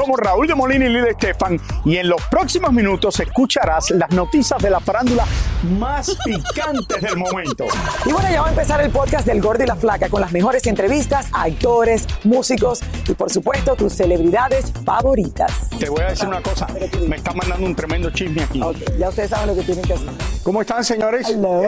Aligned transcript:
Somos 0.00 0.18
Raúl 0.18 0.46
de 0.46 0.54
Molina 0.54 0.86
y 0.86 0.88
Lidia 0.88 1.10
Estefan 1.10 1.60
y 1.84 1.98
en 1.98 2.08
los 2.08 2.22
próximos 2.30 2.72
minutos 2.72 3.20
escucharás 3.20 3.90
las 3.90 4.08
noticias 4.12 4.58
de 4.62 4.70
la 4.70 4.80
farándula 4.80 5.26
más 5.78 6.16
picantes 6.24 7.02
del 7.02 7.18
momento. 7.18 7.66
Y 8.06 8.12
bueno, 8.12 8.30
ya 8.30 8.40
va 8.40 8.46
a 8.46 8.50
empezar 8.50 8.80
el 8.80 8.90
podcast 8.90 9.26
del 9.26 9.42
Gordi 9.42 9.64
y 9.64 9.66
la 9.66 9.76
Flaca 9.76 10.08
con 10.08 10.22
las 10.22 10.32
mejores 10.32 10.66
entrevistas 10.66 11.26
a 11.34 11.42
actores, 11.42 12.06
músicos 12.24 12.80
y 13.06 13.12
por 13.12 13.30
supuesto 13.30 13.76
tus 13.76 13.92
celebridades 13.92 14.72
favoritas. 14.86 15.68
Te 15.78 15.90
voy 15.90 16.00
a 16.00 16.06
decir 16.06 16.28
una 16.28 16.40
cosa, 16.40 16.66
me 17.06 17.16
está 17.16 17.34
mandando 17.34 17.66
un 17.66 17.76
tremendo 17.76 18.08
chisme 18.10 18.42
aquí. 18.42 18.62
Ok, 18.62 18.78
ya 18.98 19.10
ustedes 19.10 19.28
saben 19.28 19.48
lo 19.48 19.54
que 19.54 19.64
tienen 19.64 19.84
que 19.84 19.92
hacer. 19.92 20.08
¿Cómo 20.42 20.62
están, 20.62 20.82
señores? 20.82 21.28
Hello. 21.28 21.60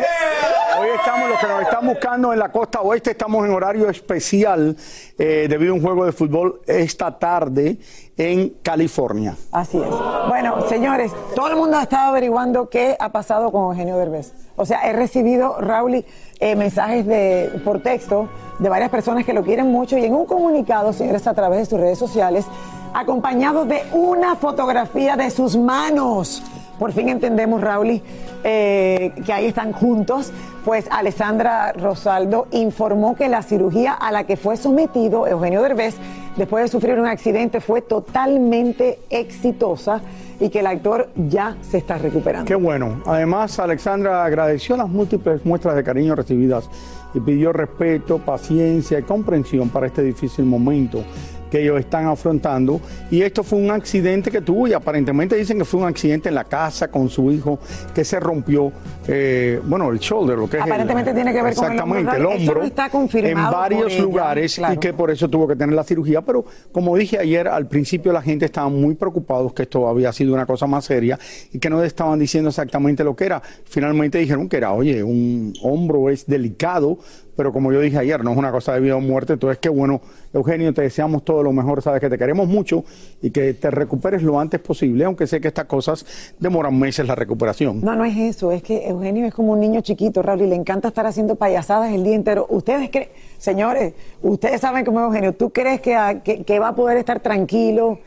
Hoy 0.79 0.89
estamos, 0.97 1.29
los 1.29 1.39
que 1.39 1.47
nos 1.47 1.63
están 1.63 1.87
buscando 1.87 2.33
en 2.33 2.39
la 2.39 2.51
costa 2.51 2.81
oeste, 2.81 3.11
estamos 3.11 3.45
en 3.45 3.53
horario 3.53 3.91
especial 3.91 4.75
eh, 5.19 5.47
debido 5.49 5.73
a 5.73 5.77
un 5.77 5.83
juego 5.83 6.07
de 6.07 6.13
fútbol 6.13 6.63
esta 6.67 7.19
tarde 7.19 7.77
en 8.23 8.51
California. 8.63 9.37
Así 9.51 9.79
es. 9.79 9.89
Bueno, 10.29 10.69
señores, 10.69 11.13
todo 11.35 11.49
el 11.49 11.57
mundo 11.57 11.77
ha 11.77 11.83
estado 11.83 12.11
averiguando 12.11 12.69
qué 12.69 12.97
ha 12.99 13.09
pasado 13.09 13.51
con 13.51 13.65
Eugenio 13.65 13.97
Derbez. 13.97 14.33
O 14.55 14.65
sea, 14.65 14.83
he 14.89 14.93
recibido, 14.93 15.57
Raúl, 15.59 16.05
eh, 16.39 16.57
mensajes 16.57 17.05
de, 17.05 17.61
por 17.65 17.83
texto 17.83 18.29
de 18.61 18.69
varias 18.69 18.91
personas 18.91 19.25
que 19.25 19.33
lo 19.33 19.43
quieren 19.43 19.73
mucho 19.73 19.99
y 19.99 20.05
en 20.05 20.15
un 20.15 20.27
comunicado, 20.27 20.93
señores, 20.93 21.27
a 21.27 21.35
través 21.35 21.59
de 21.59 21.67
sus 21.67 21.81
redes 21.81 21.99
sociales, 21.99 22.47
acompañado 22.95 23.65
de 23.65 23.83
una 23.93 24.37
fotografía 24.37 25.17
de 25.17 25.31
sus 25.31 25.57
manos. 25.57 26.43
Por 26.79 26.93
fin 26.93 27.09
entendemos, 27.09 27.61
Raúl, 27.61 28.01
eh, 28.45 29.13
que 29.25 29.33
ahí 29.33 29.47
están 29.47 29.73
juntos. 29.73 30.33
Pues 30.65 30.87
Alessandra 30.91 31.73
Rosaldo 31.73 32.47
informó 32.53 33.17
que 33.17 33.29
la 33.29 33.43
cirugía 33.43 33.93
a 33.93 34.13
la 34.13 34.25
que 34.25 34.37
fue 34.37 34.57
sometido 34.57 35.27
Eugenio 35.27 35.63
Derbez 35.63 35.97
después 36.37 36.65
de 36.65 36.69
sufrir 36.69 36.99
un 36.99 37.07
accidente 37.07 37.61
fue 37.61 37.83
totalmente 37.83 39.01
exitosa 39.11 40.01
y 40.41 40.49
que 40.49 40.61
el 40.61 40.67
actor 40.67 41.09
ya 41.15 41.57
se 41.63 41.79
está 41.79 41.99
recuperando. 41.99 42.47
Qué 42.47 42.55
bueno. 42.55 43.03
Además, 43.07 43.59
Alexandra 43.59 44.25
agradeció 44.25 44.77
las 44.77 44.89
múltiples 44.89 45.45
muestras 45.45 45.77
de 45.77 45.85
cariño 45.85 46.15
recibidas 46.15 46.69
y 47.15 47.21
pidió 47.21 47.53
respeto, 47.53 48.19
paciencia 48.19 48.99
y 48.99 49.03
comprensión 49.03 49.69
para 49.69 49.87
este 49.87 50.03
difícil 50.03 50.45
momento 50.45 51.05
que 51.53 51.61
ellos 51.63 51.79
están 51.79 52.07
afrontando. 52.07 52.81
Y 53.11 53.21
esto 53.21 53.43
fue 53.43 53.59
un 53.59 53.71
accidente 53.71 54.31
que 54.31 54.41
tuvo 54.41 54.67
y 54.69 54.73
aparentemente 54.73 55.37
dicen 55.37 55.59
que 55.59 55.67
fue 55.67 55.81
un 55.81 55.87
accidente 55.87 56.31
en 56.31 56.35
la 56.35 56.45
casa 56.45 56.89
con 56.89 57.11
su 57.11 57.31
hijo 57.31 57.59
que 57.95 58.07
se 58.07 58.19
rompió, 58.19 58.73
eh, 59.07 59.61
bueno, 59.63 59.91
el 59.91 59.99
shoulder, 59.99 60.39
lo 60.39 60.49
que 60.49 60.57
es 60.57 60.65
el- 60.65 60.71
Aparentemente 60.73 61.13
tiene 61.13 61.31
que 61.31 61.43
ver 61.43 61.55
con 61.55 61.65
el 61.73 61.79
hombro, 61.79 61.99
exactamente, 61.99 62.17
el 62.17 62.27
hombro, 62.49 62.63
está 62.63 62.89
confirmado 62.89 63.47
en 63.49 63.53
varios 63.53 63.93
ella, 63.93 64.03
lugares 64.03 64.55
claro. 64.55 64.73
y 64.75 64.79
que 64.79 64.95
por 64.95 65.11
eso 65.11 65.29
tuvo 65.29 65.47
que 65.47 65.55
tener 65.55 65.75
la 65.75 65.85
cirugía. 65.85 66.23
Pero 66.23 66.43
como 66.73 66.97
dije 66.97 67.19
ayer, 67.19 67.47
al 67.47 67.69
principio 67.69 68.13
la 68.15 68.23
gente 68.23 68.47
estaba 68.47 68.71
muy 68.71 68.95
preocupados 68.95 69.53
que 69.53 69.65
esto 69.65 69.87
había 69.87 70.11
sido 70.15 70.33
una 70.33 70.47
cosa 70.47 70.67
más 70.67 70.87
seria 70.87 71.19
y 71.53 71.59
que 71.59 71.69
no 71.69 71.83
estaban 71.85 72.19
diciendo 72.19 72.49
exactamente 72.49 73.05
lo 73.05 73.15
que 73.15 73.27
era. 73.27 73.43
Finalmente 73.67 74.17
dijeron 74.17 74.49
que 74.49 74.57
era, 74.57 74.73
oye, 74.73 75.03
un 75.03 75.53
hombro 75.63 76.09
es 76.09 76.27
delicado, 76.27 76.97
pero 77.37 77.53
como 77.53 77.73
yo 77.73 77.81
dije 77.81 77.99
ayer, 77.99 78.23
no 78.23 78.33
es 78.33 78.37
una 78.37 78.51
cosa 78.53 78.75
de 78.75 78.81
vida 78.81 78.97
o 78.97 79.01
muerte. 79.01 79.33
Entonces, 79.35 79.59
qué 79.59 79.69
bueno, 79.69 80.01
Eugenio, 80.33 80.73
te 80.75 80.83
deseamos 80.83 81.25
todo 81.25 81.43
lo 81.43 81.53
mejor, 81.53 81.81
sabes 81.83 82.01
que 82.01 82.11
te 82.11 82.19
queremos 82.19 82.47
mucho 82.49 82.85
y 83.23 83.31
que 83.31 83.55
te 83.55 83.71
recuperes 83.71 84.23
lo 84.23 84.39
antes 84.39 84.61
posible, 84.61 85.05
aunque 85.05 85.27
sé 85.27 85.41
que 85.41 85.49
estas 85.49 85.65
cosas 85.65 86.05
demoran 86.39 86.79
meses 86.79 87.07
la 87.07 87.15
recuperación. 87.15 87.81
No, 87.83 87.95
no 87.95 88.05
es 88.05 88.17
eso, 88.17 88.53
es 88.53 88.63
que 88.63 88.87
Eugenio 88.89 89.27
es 89.27 89.35
como 89.35 89.53
un 89.53 89.61
niño 89.61 89.81
chiquito, 89.81 90.21
Raúl, 90.23 90.43
y 90.43 90.47
le 90.47 90.57
encanta 90.57 90.89
estar 90.89 91.07
haciendo 91.07 91.35
payasadas 91.37 91.93
el 91.93 92.05
día 92.05 92.15
entero. 92.15 92.47
Ustedes 92.51 92.91
creen, 92.91 93.09
señores, 93.39 93.95
ustedes 94.23 94.61
saben 94.61 94.85
cómo 94.85 95.01
es 95.01 95.07
Eugenio, 95.07 95.33
¿tú 95.33 95.51
crees 95.51 95.81
que, 95.81 95.95
ah, 95.95 96.23
que- 96.23 96.45
que 96.45 96.59
va 96.59 96.69
a 96.69 96.75
poder 96.75 96.99
estar 96.99 97.21
tranquilo 97.21 97.99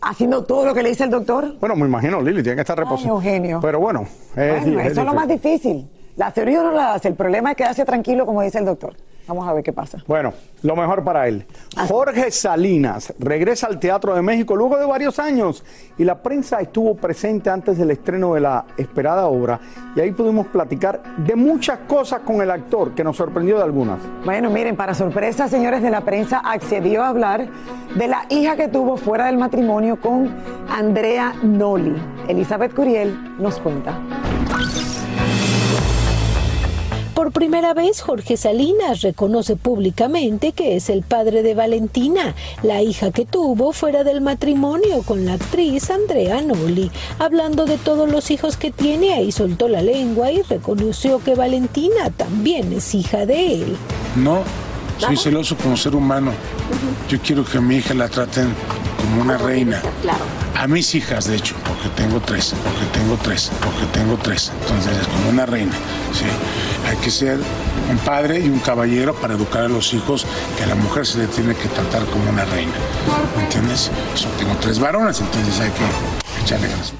haciendo 0.00 0.44
todo 0.44 0.64
lo 0.66 0.74
que 0.74 0.82
le 0.82 0.88
dice 0.88 1.04
el 1.04 1.10
doctor? 1.10 1.56
Bueno, 1.60 1.76
me 1.76 1.86
imagino, 1.86 2.20
Lili, 2.20 2.42
tiene 2.42 2.56
que 2.56 2.62
estar 2.62 2.78
reposado. 2.78 3.14
Eugenio. 3.16 3.60
Pero 3.62 3.78
bueno, 3.80 4.02
es, 4.02 4.62
Bueno, 4.64 4.80
es 4.80 4.92
eso 4.92 5.00
es 5.00 5.06
lo 5.06 5.14
más 5.14 5.28
difícil. 5.28 5.86
Difícil. 6.12 6.18
La 6.18 6.30
cirugía 6.30 6.62
no 6.62 6.72
la 6.72 6.94
hace, 6.94 7.08
el 7.08 7.14
problema 7.14 7.50
es 7.50 7.56
quedarse 7.56 7.84
tranquilo, 7.84 8.26
como 8.26 8.42
dice 8.42 8.58
el 8.58 8.64
doctor. 8.64 8.94
Vamos 9.26 9.48
a 9.48 9.52
ver 9.52 9.62
qué 9.62 9.72
pasa. 9.72 9.98
Bueno, 10.06 10.32
lo 10.62 10.74
mejor 10.74 11.04
para 11.04 11.28
él. 11.28 11.46
Jorge 11.88 12.30
Salinas 12.30 13.14
regresa 13.18 13.68
al 13.68 13.78
Teatro 13.78 14.14
de 14.14 14.22
México 14.22 14.56
luego 14.56 14.76
de 14.76 14.84
varios 14.84 15.18
años 15.18 15.64
y 15.96 16.04
la 16.04 16.22
prensa 16.22 16.60
estuvo 16.60 16.96
presente 16.96 17.48
antes 17.48 17.78
del 17.78 17.92
estreno 17.92 18.34
de 18.34 18.40
la 18.40 18.64
esperada 18.76 19.26
obra 19.26 19.60
y 19.94 20.00
ahí 20.00 20.10
pudimos 20.10 20.48
platicar 20.48 21.02
de 21.18 21.36
muchas 21.36 21.78
cosas 21.86 22.20
con 22.20 22.42
el 22.42 22.50
actor 22.50 22.94
que 22.94 23.04
nos 23.04 23.16
sorprendió 23.16 23.58
de 23.58 23.62
algunas. 23.62 24.00
Bueno, 24.24 24.50
miren, 24.50 24.76
para 24.76 24.92
sorpresa, 24.92 25.48
señores 25.48 25.82
de 25.82 25.90
la 25.90 26.00
prensa, 26.00 26.42
accedió 26.44 27.04
a 27.04 27.08
hablar 27.08 27.48
de 27.94 28.08
la 28.08 28.26
hija 28.28 28.56
que 28.56 28.66
tuvo 28.68 28.96
fuera 28.96 29.26
del 29.26 29.38
matrimonio 29.38 30.00
con 30.00 30.34
Andrea 30.68 31.34
Noli. 31.42 31.94
Elizabeth 32.26 32.74
Curiel 32.74 33.16
nos 33.38 33.58
cuenta. 33.60 33.98
Por 37.14 37.30
primera 37.30 37.74
vez, 37.74 38.00
Jorge 38.00 38.36
Salinas 38.36 39.02
reconoce 39.02 39.56
públicamente 39.56 40.52
que 40.52 40.76
es 40.76 40.88
el 40.88 41.02
padre 41.02 41.42
de 41.42 41.54
Valentina, 41.54 42.34
la 42.62 42.80
hija 42.82 43.10
que 43.10 43.26
tuvo 43.26 43.72
fuera 43.72 44.02
del 44.02 44.22
matrimonio 44.22 45.02
con 45.02 45.26
la 45.26 45.34
actriz 45.34 45.90
Andrea 45.90 46.40
Noli. 46.40 46.90
Hablando 47.18 47.66
de 47.66 47.76
todos 47.76 48.10
los 48.10 48.30
hijos 48.30 48.56
que 48.56 48.70
tiene, 48.70 49.12
ahí 49.12 49.30
soltó 49.30 49.68
la 49.68 49.82
lengua 49.82 50.32
y 50.32 50.42
reconoció 50.42 51.22
que 51.22 51.34
Valentina 51.34 52.10
también 52.10 52.72
es 52.72 52.94
hija 52.94 53.26
de 53.26 53.54
él. 53.54 53.76
No, 54.16 54.42
soy 54.98 55.16
celoso 55.16 55.56
como 55.56 55.76
ser 55.76 55.94
humano. 55.94 56.32
Yo 57.08 57.18
quiero 57.20 57.44
que 57.44 57.58
a 57.58 57.60
mi 57.60 57.76
hija 57.76 57.92
la 57.92 58.08
traten 58.08 58.54
como 58.98 59.22
una 59.22 59.36
reina. 59.36 59.82
A 60.54 60.66
mis 60.68 60.94
hijas, 60.94 61.26
de 61.26 61.36
hecho, 61.36 61.56
porque 61.66 61.88
tengo 61.96 62.20
tres, 62.20 62.54
porque 62.62 62.98
tengo 62.98 63.16
tres, 63.22 63.50
porque 63.60 63.86
tengo 63.92 64.16
tres. 64.16 64.52
Entonces, 64.60 64.96
es 64.96 65.06
como 65.08 65.30
una 65.30 65.46
reina. 65.46 65.72
¿sí? 66.12 66.24
Hay 66.88 66.96
que 66.98 67.10
ser 67.10 67.38
un 67.90 67.98
padre 67.98 68.40
y 68.40 68.48
un 68.48 68.60
caballero 68.60 69.14
para 69.14 69.34
educar 69.34 69.64
a 69.64 69.68
los 69.68 69.92
hijos 69.94 70.26
que 70.56 70.64
a 70.64 70.66
la 70.66 70.74
mujer 70.74 71.06
se 71.06 71.18
le 71.18 71.26
tiene 71.26 71.54
que 71.54 71.68
tratar 71.68 72.04
como 72.06 72.28
una 72.30 72.44
reina. 72.44 72.72
¿Me 73.36 73.44
entiendes? 73.44 73.90
Yo 74.16 74.28
tengo 74.38 74.54
tres 74.60 74.78
varones, 74.78 75.20
entonces 75.20 75.58
hay 75.60 75.70
que 75.70 76.44
echarle 76.44 76.68
ganas. 76.68 76.92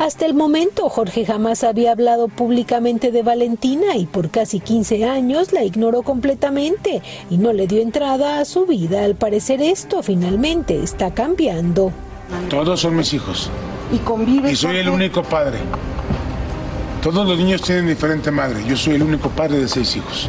Hasta 0.00 0.26
el 0.26 0.34
momento, 0.34 0.88
Jorge 0.88 1.24
jamás 1.24 1.62
había 1.62 1.92
hablado 1.92 2.26
públicamente 2.26 3.12
de 3.12 3.22
Valentina 3.22 3.96
y 3.96 4.06
por 4.06 4.30
casi 4.30 4.58
15 4.58 5.04
años 5.04 5.52
la 5.52 5.62
ignoró 5.62 6.02
completamente 6.02 7.02
y 7.30 7.38
no 7.38 7.52
le 7.52 7.68
dio 7.68 7.80
entrada 7.80 8.40
a 8.40 8.44
su 8.44 8.66
vida. 8.66 9.04
Al 9.04 9.14
parecer 9.14 9.62
esto 9.62 10.02
finalmente 10.02 10.82
está 10.82 11.14
cambiando. 11.14 11.92
Todos 12.48 12.80
son 12.80 12.96
mis 12.96 13.12
hijos. 13.12 13.50
¿Y 13.92 13.98
convive? 13.98 14.52
Y 14.52 14.56
soy 14.56 14.78
el 14.78 14.88
único 14.88 15.22
padre. 15.22 15.58
Todos 17.02 17.26
los 17.26 17.36
niños 17.36 17.62
tienen 17.62 17.86
diferente 17.88 18.30
madre. 18.30 18.64
Yo 18.66 18.76
soy 18.76 18.94
el 18.94 19.02
único 19.02 19.28
padre 19.28 19.58
de 19.58 19.68
seis 19.68 19.96
hijos. 19.96 20.28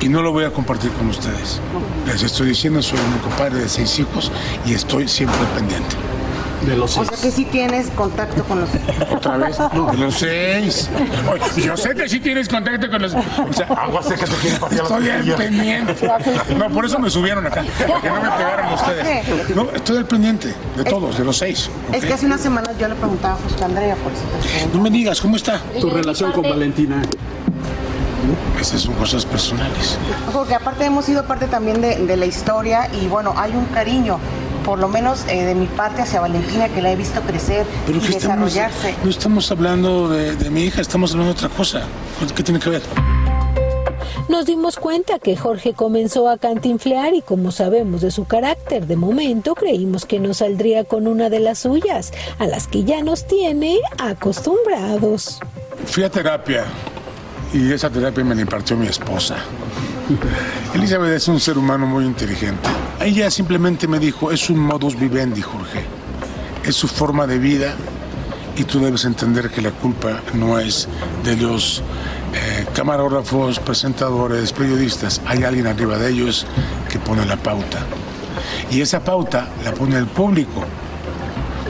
Y 0.00 0.08
no 0.08 0.20
lo 0.20 0.32
voy 0.32 0.44
a 0.44 0.52
compartir 0.52 0.90
con 0.92 1.08
ustedes. 1.08 1.60
Les 2.06 2.22
estoy 2.22 2.48
diciendo, 2.48 2.82
soy 2.82 2.98
el 2.98 3.06
único 3.06 3.28
padre 3.38 3.60
de 3.60 3.68
seis 3.68 3.98
hijos 4.00 4.32
y 4.66 4.74
estoy 4.74 5.06
siempre 5.06 5.38
pendiente. 5.54 5.94
De 6.66 6.76
los 6.76 6.96
O 6.96 7.04
sea 7.04 7.16
que 7.16 7.30
sí 7.30 7.44
tienes 7.44 7.88
contacto 7.90 8.44
con 8.44 8.60
los... 8.60 8.70
¿Otra 9.14 9.36
vez? 9.36 9.58
De 9.92 9.96
los 9.98 10.14
seis. 10.14 10.88
Oye, 11.30 11.62
yo 11.66 11.76
sé 11.76 11.94
que 11.94 12.08
sí 12.08 12.20
tienes 12.20 12.48
contacto 12.48 12.88
con 12.90 13.02
los... 13.02 13.14
O 13.14 13.52
sea, 13.52 13.66
Agua 13.66 14.02
seca 14.02 14.26
te 14.26 14.34
quiere 14.36 14.58
partir 14.58 14.78
la 14.78 14.84
Estoy 14.84 15.08
al 15.10 15.34
pendiente. 15.34 16.10
No, 16.56 16.70
por 16.70 16.84
eso 16.84 16.98
me 16.98 17.10
subieron 17.10 17.46
acá. 17.46 17.64
Para 17.86 18.00
que 18.00 18.08
no 18.08 18.14
me 18.16 18.30
pegaran 18.30 18.74
ustedes. 18.74 19.56
No, 19.56 19.70
estoy 19.74 19.96
al 19.96 20.06
pendiente 20.06 20.54
de 20.76 20.84
todos, 20.84 21.18
de 21.18 21.24
los 21.24 21.36
seis. 21.36 21.68
Es 21.92 22.04
que 22.04 22.12
hace 22.12 22.26
unas 22.26 22.40
semanas 22.40 22.76
yo 22.78 22.88
le 22.88 22.94
preguntaba 22.94 23.34
a 23.34 23.38
José 23.38 23.64
Andrea 23.64 23.96
por 23.96 24.12
eso. 24.12 24.22
No 24.72 24.80
me 24.80 24.90
digas, 24.90 25.20
¿cómo 25.20 25.36
está? 25.36 25.60
Tu 25.80 25.90
relación 25.90 26.32
con 26.32 26.42
Valentina. 26.42 27.02
Esas 28.60 28.82
son 28.82 28.94
cosas 28.94 29.26
personales. 29.26 29.98
Porque 30.32 30.54
aparte 30.54 30.84
hemos 30.84 31.04
sido 31.04 31.24
parte 31.24 31.48
también 31.48 31.80
de, 31.80 31.96
de 31.96 32.16
la 32.16 32.26
historia 32.26 32.88
y 33.02 33.08
bueno, 33.08 33.34
hay 33.36 33.52
un 33.52 33.64
cariño, 33.66 34.18
por 34.64 34.78
lo 34.78 34.88
menos 34.88 35.24
eh, 35.28 35.44
de 35.44 35.54
mi 35.54 35.66
parte 35.66 36.02
hacia 36.02 36.20
Valentina, 36.20 36.68
que 36.68 36.82
la 36.82 36.92
he 36.92 36.96
visto 36.96 37.20
crecer 37.22 37.66
Pero 37.86 37.98
y 37.98 38.00
estamos, 38.00 38.54
desarrollarse. 38.54 38.94
no 39.02 39.10
estamos 39.10 39.50
hablando 39.50 40.08
de, 40.08 40.36
de 40.36 40.50
mi 40.50 40.62
hija, 40.64 40.80
estamos 40.80 41.12
hablando 41.12 41.32
de 41.34 41.38
otra 41.38 41.48
cosa. 41.56 41.82
¿Qué 42.34 42.42
tiene 42.42 42.60
que 42.60 42.70
ver? 42.70 42.82
Nos 44.28 44.46
dimos 44.46 44.76
cuenta 44.76 45.18
que 45.18 45.36
Jorge 45.36 45.74
comenzó 45.74 46.28
a 46.30 46.38
cantinflear 46.38 47.12
y 47.14 47.22
como 47.22 47.50
sabemos 47.52 48.00
de 48.00 48.10
su 48.10 48.24
carácter 48.24 48.86
de 48.86 48.96
momento 48.96 49.54
creímos 49.54 50.06
que 50.06 50.20
no 50.20 50.32
saldría 50.32 50.84
con 50.84 51.06
una 51.06 51.28
de 51.28 51.40
las 51.40 51.58
suyas, 51.58 52.12
a 52.38 52.46
las 52.46 52.66
que 52.68 52.84
ya 52.84 53.02
nos 53.02 53.26
tiene 53.26 53.78
acostumbrados. 53.98 55.40
Fui 55.86 56.04
a 56.04 56.10
terapia 56.10 56.64
y 57.52 57.72
esa 57.72 57.90
terapia 57.90 58.24
me 58.24 58.34
la 58.34 58.42
impartió 58.42 58.76
mi 58.76 58.86
esposa. 58.86 59.36
Elizabeth 60.74 61.12
es 61.12 61.28
un 61.28 61.40
ser 61.40 61.58
humano 61.58 61.86
muy 61.86 62.04
inteligente. 62.04 62.68
Ella 63.00 63.30
simplemente 63.30 63.88
me 63.88 63.98
dijo, 63.98 64.30
es 64.30 64.48
un 64.50 64.58
modus 64.58 64.98
vivendi, 64.98 65.42
Jorge. 65.42 65.84
Es 66.64 66.76
su 66.76 66.88
forma 66.88 67.26
de 67.26 67.38
vida 67.38 67.74
y 68.56 68.64
tú 68.64 68.80
debes 68.80 69.04
entender 69.04 69.50
que 69.50 69.62
la 69.62 69.70
culpa 69.70 70.20
no 70.34 70.58
es 70.58 70.88
de 71.24 71.36
los 71.36 71.82
eh, 72.34 72.66
camarógrafos, 72.74 73.58
presentadores, 73.58 74.52
periodistas. 74.52 75.20
Hay 75.26 75.42
alguien 75.42 75.66
arriba 75.66 75.98
de 75.98 76.10
ellos 76.10 76.46
que 76.90 76.98
pone 76.98 77.24
la 77.26 77.36
pauta. 77.36 77.78
Y 78.70 78.80
esa 78.80 79.00
pauta 79.00 79.48
la 79.64 79.72
pone 79.72 79.96
el 79.96 80.06
público. 80.06 80.64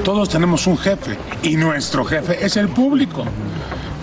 Todos 0.05 0.29
tenemos 0.29 0.67
un 0.67 0.77
jefe 0.77 1.17
y 1.43 1.57
nuestro 1.57 2.05
jefe 2.05 2.45
es 2.45 2.57
el 2.57 2.69
público. 2.69 3.25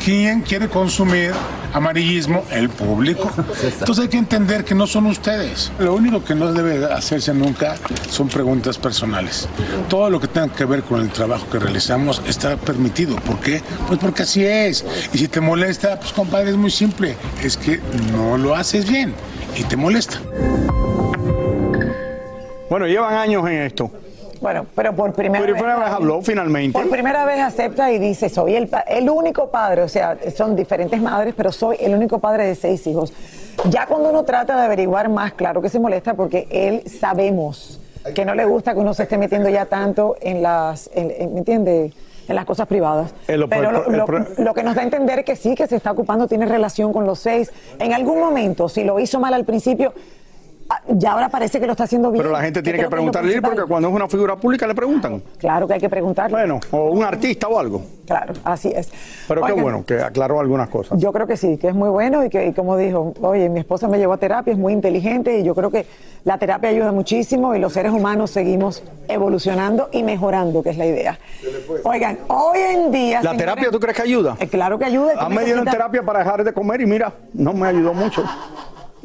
¿Quién 0.03 0.41
quiere 0.41 0.69
consumir 0.69 1.33
amarillismo? 1.73 2.43
El 2.51 2.69
público. 2.69 3.31
Entonces 3.63 4.03
hay 4.03 4.09
que 4.09 4.17
entender 4.17 4.65
que 4.65 4.75
no 4.75 4.87
son 4.87 5.05
ustedes. 5.05 5.71
Lo 5.79 5.95
único 5.95 6.23
que 6.23 6.35
no 6.35 6.51
debe 6.51 6.85
hacerse 6.91 7.33
nunca 7.33 7.75
son 8.09 8.27
preguntas 8.27 8.77
personales. 8.77 9.47
Todo 9.87 10.09
lo 10.09 10.19
que 10.19 10.27
tenga 10.27 10.53
que 10.53 10.65
ver 10.65 10.83
con 10.83 11.01
el 11.01 11.09
trabajo 11.09 11.49
que 11.49 11.59
realizamos 11.59 12.21
está 12.27 12.57
permitido. 12.57 13.15
¿Por 13.17 13.39
qué? 13.39 13.61
Pues 13.87 13.99
porque 13.99 14.23
así 14.23 14.43
es. 14.43 14.85
Y 15.13 15.17
si 15.17 15.27
te 15.27 15.41
molesta, 15.41 15.99
pues 15.99 16.13
compadre, 16.13 16.51
es 16.51 16.57
muy 16.57 16.71
simple. 16.71 17.15
Es 17.43 17.57
que 17.57 17.79
no 18.13 18.37
lo 18.37 18.55
haces 18.55 18.89
bien 18.89 19.13
y 19.57 19.63
te 19.63 19.75
molesta. 19.75 20.19
Bueno, 22.69 22.85
llevan 22.85 23.15
años 23.15 23.47
en 23.47 23.63
esto. 23.63 23.91
Bueno, 24.41 24.65
pero 24.73 24.95
por 24.95 25.11
primera 25.13 25.39
Por 25.43 25.51
vez. 25.53 25.61
primera 25.61 25.79
vez 25.79 25.89
habló 25.93 26.21
finalmente. 26.21 26.71
Por 26.79 26.89
primera 26.89 27.25
vez 27.25 27.39
acepta 27.41 27.91
y 27.91 27.99
dice, 27.99 28.29
soy 28.29 28.55
el, 28.55 28.69
el 28.87 29.09
único 29.09 29.49
padre, 29.49 29.81
o 29.81 29.87
sea, 29.89 30.17
son 30.35 30.55
diferentes 30.55 31.01
madres, 31.01 31.33
pero 31.35 31.51
soy 31.51 31.77
el 31.79 31.93
único 31.93 32.19
padre 32.19 32.45
de 32.45 32.55
seis 32.55 32.85
hijos. 32.87 33.11
Ya 33.69 33.85
cuando 33.85 34.09
uno 34.09 34.23
trata 34.23 34.55
de 34.57 34.63
averiguar 34.65 35.09
más, 35.09 35.33
claro 35.33 35.61
que 35.61 35.67
se 35.69 35.79
molesta 35.79 36.13
porque 36.13 36.47
él 36.49 36.83
sabemos 36.89 37.81
que 38.15 38.23
no 38.23 38.33
le 38.33 38.45
gusta 38.45 38.73
que 38.73 38.79
uno 38.79 38.93
se 38.93 39.03
esté 39.03 39.17
metiendo 39.17 39.49
ya 39.49 39.65
tanto 39.65 40.15
en 40.21 40.41
las, 40.41 40.89
en- 40.93 41.11
en- 41.11 41.33
¿me 41.33 41.39
entiende? 41.39 41.91
En 42.29 42.35
las 42.35 42.45
cosas 42.45 42.67
privadas. 42.67 43.13
Pero 43.25 43.71
lo, 43.71 43.89
lo- 44.37 44.53
que 44.53 44.63
nos 44.63 44.75
da 44.75 44.81
a 44.81 44.83
entender 44.85 45.25
que 45.25 45.35
sí, 45.35 45.55
que 45.55 45.65
se 45.67 45.75
está 45.75 45.91
ocupando, 45.91 46.27
tiene 46.27 46.45
relación 46.45 46.93
con 46.93 47.03
los 47.05 47.19
seis. 47.19 47.51
En 47.79 47.91
algún 47.91 48.19
momento, 48.19 48.69
si 48.69 48.83
lo 48.83 48.99
hizo 48.99 49.19
mal 49.19 49.33
al 49.33 49.45
principio, 49.45 49.93
ya 50.89 51.13
ahora 51.13 51.29
parece 51.29 51.59
que 51.59 51.65
lo 51.65 51.71
está 51.73 51.85
haciendo 51.85 52.11
bien. 52.11 52.21
Pero 52.23 52.31
la 52.33 52.41
gente 52.41 52.61
tiene 52.61 52.79
que 52.79 52.89
preguntarle 52.89 53.41
porque 53.41 53.63
cuando 53.63 53.89
es 53.89 53.93
una 53.93 54.07
figura 54.07 54.35
pública 54.35 54.67
le 54.67 54.75
preguntan. 54.75 55.21
Claro 55.37 55.67
que 55.67 55.73
hay 55.75 55.79
que 55.79 55.89
preguntarle. 55.89 56.35
Bueno, 56.35 56.59
o 56.71 56.91
un 56.91 57.03
artista 57.03 57.47
o 57.47 57.59
algo. 57.59 57.81
Claro, 58.05 58.33
así 58.43 58.71
es. 58.75 58.91
Pero 59.27 59.41
qué 59.43 59.53
bueno 59.53 59.83
que 59.85 59.99
aclaró 60.01 60.39
algunas 60.39 60.69
cosas. 60.69 60.99
Yo 60.99 61.11
creo 61.13 61.27
que 61.27 61.37
sí, 61.37 61.57
que 61.57 61.67
es 61.69 61.75
muy 61.75 61.89
bueno 61.89 62.25
y 62.25 62.29
que, 62.29 62.47
y 62.47 62.53
como 62.53 62.75
dijo, 62.77 63.13
oye, 63.21 63.49
mi 63.49 63.59
esposa 63.59 63.87
me 63.87 63.97
llevó 63.97 64.13
a 64.13 64.17
terapia, 64.17 64.53
es 64.53 64.59
muy 64.59 64.73
inteligente 64.73 65.39
y 65.39 65.43
yo 65.43 65.53
creo 65.55 65.69
que 65.69 65.85
la 66.23 66.37
terapia 66.37 66.69
ayuda 66.69 66.91
muchísimo 66.91 67.55
y 67.55 67.59
los 67.59 67.73
seres 67.73 67.91
humanos 67.91 68.31
seguimos 68.31 68.83
evolucionando 69.07 69.89
y 69.91 70.03
mejorando, 70.03 70.63
que 70.63 70.71
es 70.71 70.77
la 70.77 70.85
idea. 70.85 71.19
Oigan, 71.83 72.17
hoy 72.27 72.59
en 72.59 72.91
día... 72.91 73.17
¿La 73.21 73.31
señores, 73.31 73.37
terapia 73.39 73.71
tú 73.71 73.79
crees 73.79 73.95
que 73.95 74.03
ayuda? 74.03 74.35
eh, 74.39 74.47
claro 74.47 74.77
que 74.79 74.85
ayuda. 74.85 75.13
A 75.17 75.29
me 75.29 75.45
dieron 75.45 75.65
terapia 75.65 76.03
para 76.03 76.19
dejar 76.19 76.43
de 76.43 76.53
comer 76.53 76.81
y 76.81 76.85
mira, 76.85 77.13
no 77.33 77.53
me 77.53 77.67
ayudó 77.67 77.93
mucho. 77.93 78.23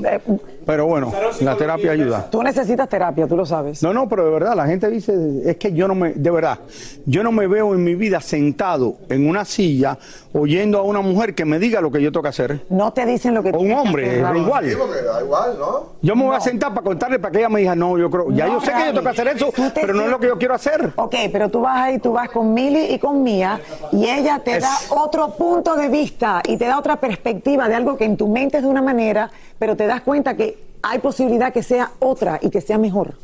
eh, 0.02 0.20
Pero 0.66 0.86
bueno, 0.86 1.12
la 1.40 1.56
terapia 1.56 1.92
ayuda. 1.92 2.28
tú 2.30 2.42
necesitas 2.42 2.88
terapia, 2.88 3.26
tú 3.26 3.36
lo 3.36 3.44
sabes. 3.46 3.82
No, 3.82 3.92
no, 3.92 4.08
pero 4.08 4.24
de 4.24 4.30
verdad, 4.30 4.54
la 4.56 4.66
gente 4.66 4.88
dice, 4.90 5.14
es 5.44 5.56
que 5.56 5.72
yo 5.72 5.86
no 5.88 5.94
me, 5.94 6.12
de 6.12 6.30
verdad, 6.30 6.58
yo 7.06 7.22
no 7.22 7.32
me 7.32 7.46
veo 7.46 7.74
en 7.74 7.84
mi 7.84 7.94
vida 7.94 8.20
sentado 8.20 8.96
en 9.08 9.28
una 9.28 9.44
silla 9.44 9.98
oyendo 10.32 10.78
a 10.78 10.82
una 10.82 11.00
mujer 11.00 11.34
que 11.34 11.44
me 11.44 11.58
diga 11.58 11.80
lo 11.80 11.90
que 11.90 12.00
yo 12.02 12.10
tengo 12.10 12.22
que 12.22 12.28
hacer. 12.30 12.60
No 12.70 12.92
te 12.92 13.06
dicen 13.06 13.34
lo 13.34 13.42
que 13.42 13.50
O 13.50 13.52
un 13.58 13.58
tienes 13.66 13.76
que 13.76 13.88
hombre, 13.88 14.22
hacer, 14.22 14.36
igual. 14.36 14.64
da 15.04 15.20
igual, 15.22 15.56
¿no? 15.58 15.82
Yo 16.02 16.16
me 16.16 16.24
voy 16.24 16.36
a 16.36 16.40
sentar 16.40 16.70
para 16.74 16.84
contarle 16.84 17.18
para 17.18 17.32
que 17.32 17.38
ella 17.38 17.48
me 17.48 17.60
diga, 17.60 17.74
no, 17.74 17.98
yo 17.98 18.10
creo, 18.10 18.30
ya 18.30 18.46
No, 18.46 18.54
yo 18.54 18.60
sé 18.60 18.72
que 18.72 18.78
yo 18.80 18.86
tengo 18.86 19.02
que 19.02 19.08
hacer 19.08 19.28
eso, 19.28 19.52
pero 19.74 19.94
no 19.94 20.02
es 20.02 20.10
lo 20.10 20.18
que 20.18 20.26
yo 20.28 20.38
quiero 20.38 20.54
hacer. 20.54 20.92
Ok, 20.96 21.14
pero 21.32 21.48
tú 21.50 21.60
vas 21.60 21.76
ahí, 21.82 21.98
tú 21.98 22.12
vas 22.12 22.28
con 22.30 22.52
Mili 22.54 22.86
y 22.94 22.98
con 22.98 23.22
Mía 23.22 23.60
y 23.92 24.06
ella 24.08 24.40
te 24.44 24.56
Es- 24.56 24.62
da 24.62 24.74
otro 24.90 25.30
punto 25.36 25.76
de 25.76 25.88
vista 25.88 26.42
y 26.46 26.56
te 26.56 26.66
da 26.66 26.78
otra 26.78 26.96
perspectiva 26.96 27.68
de 27.68 27.74
algo 27.74 27.96
que 27.96 28.04
en 28.04 28.16
tu 28.16 28.28
mente 28.28 28.56
es 28.58 28.62
de 28.62 28.68
una 28.68 28.82
manera, 28.82 29.30
pero 29.58 29.76
te 29.76 29.86
das 29.86 30.00
cuenta 30.02 30.34
que 30.36 30.53
hay 30.84 30.98
posibilidad 30.98 31.52
que 31.52 31.62
sea 31.62 31.92
otra 31.98 32.38
y 32.42 32.50
que 32.50 32.60
sea 32.60 32.78
mejor. 32.78 33.23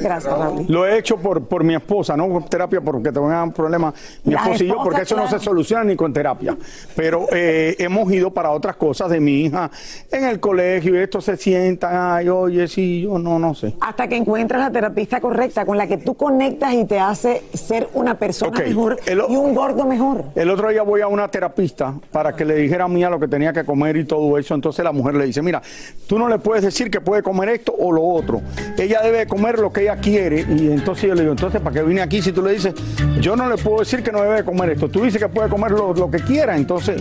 Gracias, 0.00 0.38
Raúl. 0.38 0.66
Lo 0.68 0.86
he 0.86 0.98
hecho 0.98 1.16
por, 1.16 1.46
por 1.46 1.64
mi 1.64 1.74
esposa, 1.74 2.16
no 2.16 2.28
por 2.28 2.44
terapia 2.44 2.80
porque 2.80 3.10
tengo 3.10 3.28
problemas 3.52 3.94
mi 4.24 4.34
La 4.34 4.42
esposa 4.42 4.64
y 4.64 4.66
yo, 4.66 4.76
porque 4.82 5.02
eso 5.02 5.16
no 5.16 5.28
se 5.28 5.38
soluciona 5.38 5.84
ni 5.84 5.96
con 5.96 6.12
terapia. 6.12 6.56
Pero 6.94 7.26
eh, 7.32 7.74
hemos 7.78 8.12
ido 8.12 8.30
para 8.30 8.50
otras 8.50 8.76
cosas 8.76 9.10
de 9.10 9.20
mi 9.20 9.42
hija 9.42 9.70
en 10.10 10.24
el 10.24 10.38
colegio 10.38 10.94
y 10.94 10.98
esto 10.98 11.20
se 11.20 11.36
sientan, 11.36 11.94
ay, 11.94 12.28
oye, 12.28 12.68
sí, 12.68 13.02
yo 13.02 13.18
no, 13.18 13.38
no 13.38 13.54
sé. 13.54 13.74
Hasta 13.80 14.06
que 14.06 14.16
encuentras 14.16 14.60
la 14.60 14.70
terapista 14.70 15.20
correcta 15.20 15.64
con 15.64 15.78
la 15.78 15.86
que 15.86 15.96
tú 15.96 16.14
conectas 16.14 16.74
y 16.74 16.84
te 16.84 16.98
hace 16.98 17.44
ser 17.54 17.88
una 17.94 18.18
persona 18.18 18.60
mejor 18.60 18.98
el 19.06 19.22
y 19.28 19.36
un 19.36 19.54
gordo 19.54 19.86
mejor. 19.86 20.24
El 20.34 20.50
otro 20.50 20.68
día 20.68 20.82
voy 20.82 21.00
a 21.00 21.08
una 21.08 21.28
terapista 21.28 21.94
para 22.12 22.36
que 22.36 22.44
le 22.44 22.54
dijera 22.54 22.84
a 22.84 22.88
Mía 22.88 23.08
lo 23.08 23.18
que 23.18 23.28
tenía 23.28 23.52
que 23.52 23.64
comer 23.64 23.96
y 23.96 24.04
todo 24.04 24.36
eso. 24.36 24.54
Entonces 24.54 24.84
la 24.84 24.92
mujer 24.92 25.14
le 25.14 25.24
dice, 25.24 25.40
mira, 25.40 25.62
tú 26.06 26.18
no 26.18 26.28
le 26.28 26.38
puedes 26.38 26.64
decir 26.64 26.90
que 26.90 27.00
puede 27.00 27.22
comer 27.22 27.48
esto 27.48 27.74
o 27.78 27.90
lo 27.90 28.02
otro. 28.02 28.42
Ella 28.76 29.00
debe 29.02 29.26
comer 29.26 29.37
lo 29.38 29.72
que 29.72 29.82
ella 29.82 29.96
quiere. 29.96 30.44
Y 30.48 30.70
entonces 30.70 31.08
yo 31.08 31.14
le 31.14 31.22
digo, 31.22 31.32
entonces, 31.32 31.60
¿para 31.60 31.74
qué 31.74 31.82
vine 31.82 32.00
aquí 32.00 32.20
si 32.22 32.32
tú 32.32 32.42
le 32.42 32.52
dices, 32.52 32.74
yo 33.20 33.36
no 33.36 33.48
le 33.48 33.56
puedo 33.56 33.78
decir 33.80 34.02
que 34.02 34.12
no 34.12 34.22
debe 34.22 34.44
comer 34.44 34.70
esto? 34.70 34.88
Tú 34.88 35.02
dices 35.02 35.20
que 35.20 35.28
puede 35.28 35.48
comer 35.48 35.72
lo, 35.72 35.94
lo 35.94 36.10
que 36.10 36.18
quiera. 36.20 36.56
Entonces. 36.56 37.00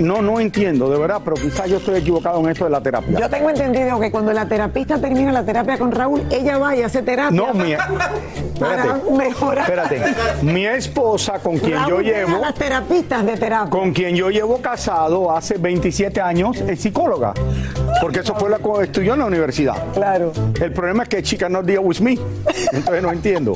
No, 0.00 0.22
no 0.22 0.40
entiendo, 0.40 0.88
de 0.90 0.98
verdad, 0.98 1.20
pero 1.24 1.36
quizás 1.36 1.68
yo 1.68 1.78
estoy 1.78 1.98
equivocado 1.98 2.40
en 2.40 2.48
esto 2.50 2.64
de 2.64 2.70
la 2.70 2.80
terapia. 2.80 3.18
Yo 3.18 3.28
tengo 3.28 3.50
entendido 3.50 3.98
que 4.00 4.10
cuando 4.10 4.32
la 4.32 4.46
terapista 4.46 4.98
termina 4.98 5.32
la 5.32 5.44
terapia 5.44 5.78
con 5.78 5.92
Raúl, 5.92 6.22
ella 6.30 6.58
va 6.58 6.76
y 6.76 6.82
hace 6.82 7.02
terapia. 7.02 7.36
No, 7.36 7.52
Mía. 7.54 7.78
Para 8.60 8.76
Espérate. 8.84 9.10
mejorar. 9.10 9.64
Espérate. 9.70 10.02
Mi 10.42 10.66
esposa, 10.66 11.38
con 11.40 11.58
quien 11.58 11.78
yo 11.80 11.96
Raúl 11.96 12.04
llevo, 12.04 12.38
las 12.38 12.54
terapistas 12.54 13.26
de 13.26 13.36
terapia. 13.36 13.70
con 13.70 13.92
quien 13.92 14.14
yo 14.16 14.30
llevo 14.30 14.58
casado 14.58 15.30
hace 15.36 15.58
27 15.58 16.20
años, 16.20 16.56
es 16.60 16.80
psicóloga. 16.80 17.34
Porque 18.00 18.20
eso 18.20 18.34
fue 18.34 18.48
la 18.50 18.58
que 18.58 18.84
estudió 18.84 19.14
en 19.14 19.20
la 19.20 19.26
universidad. 19.26 19.74
Claro. 19.94 20.32
El 20.60 20.72
problema 20.72 21.02
es 21.04 21.08
que 21.08 21.22
chica 21.22 21.48
no 21.48 21.62
deal 21.62 21.80
with 21.82 21.98
me. 22.00 22.18
Entonces 22.72 23.02
no 23.02 23.12
entiendo. 23.12 23.54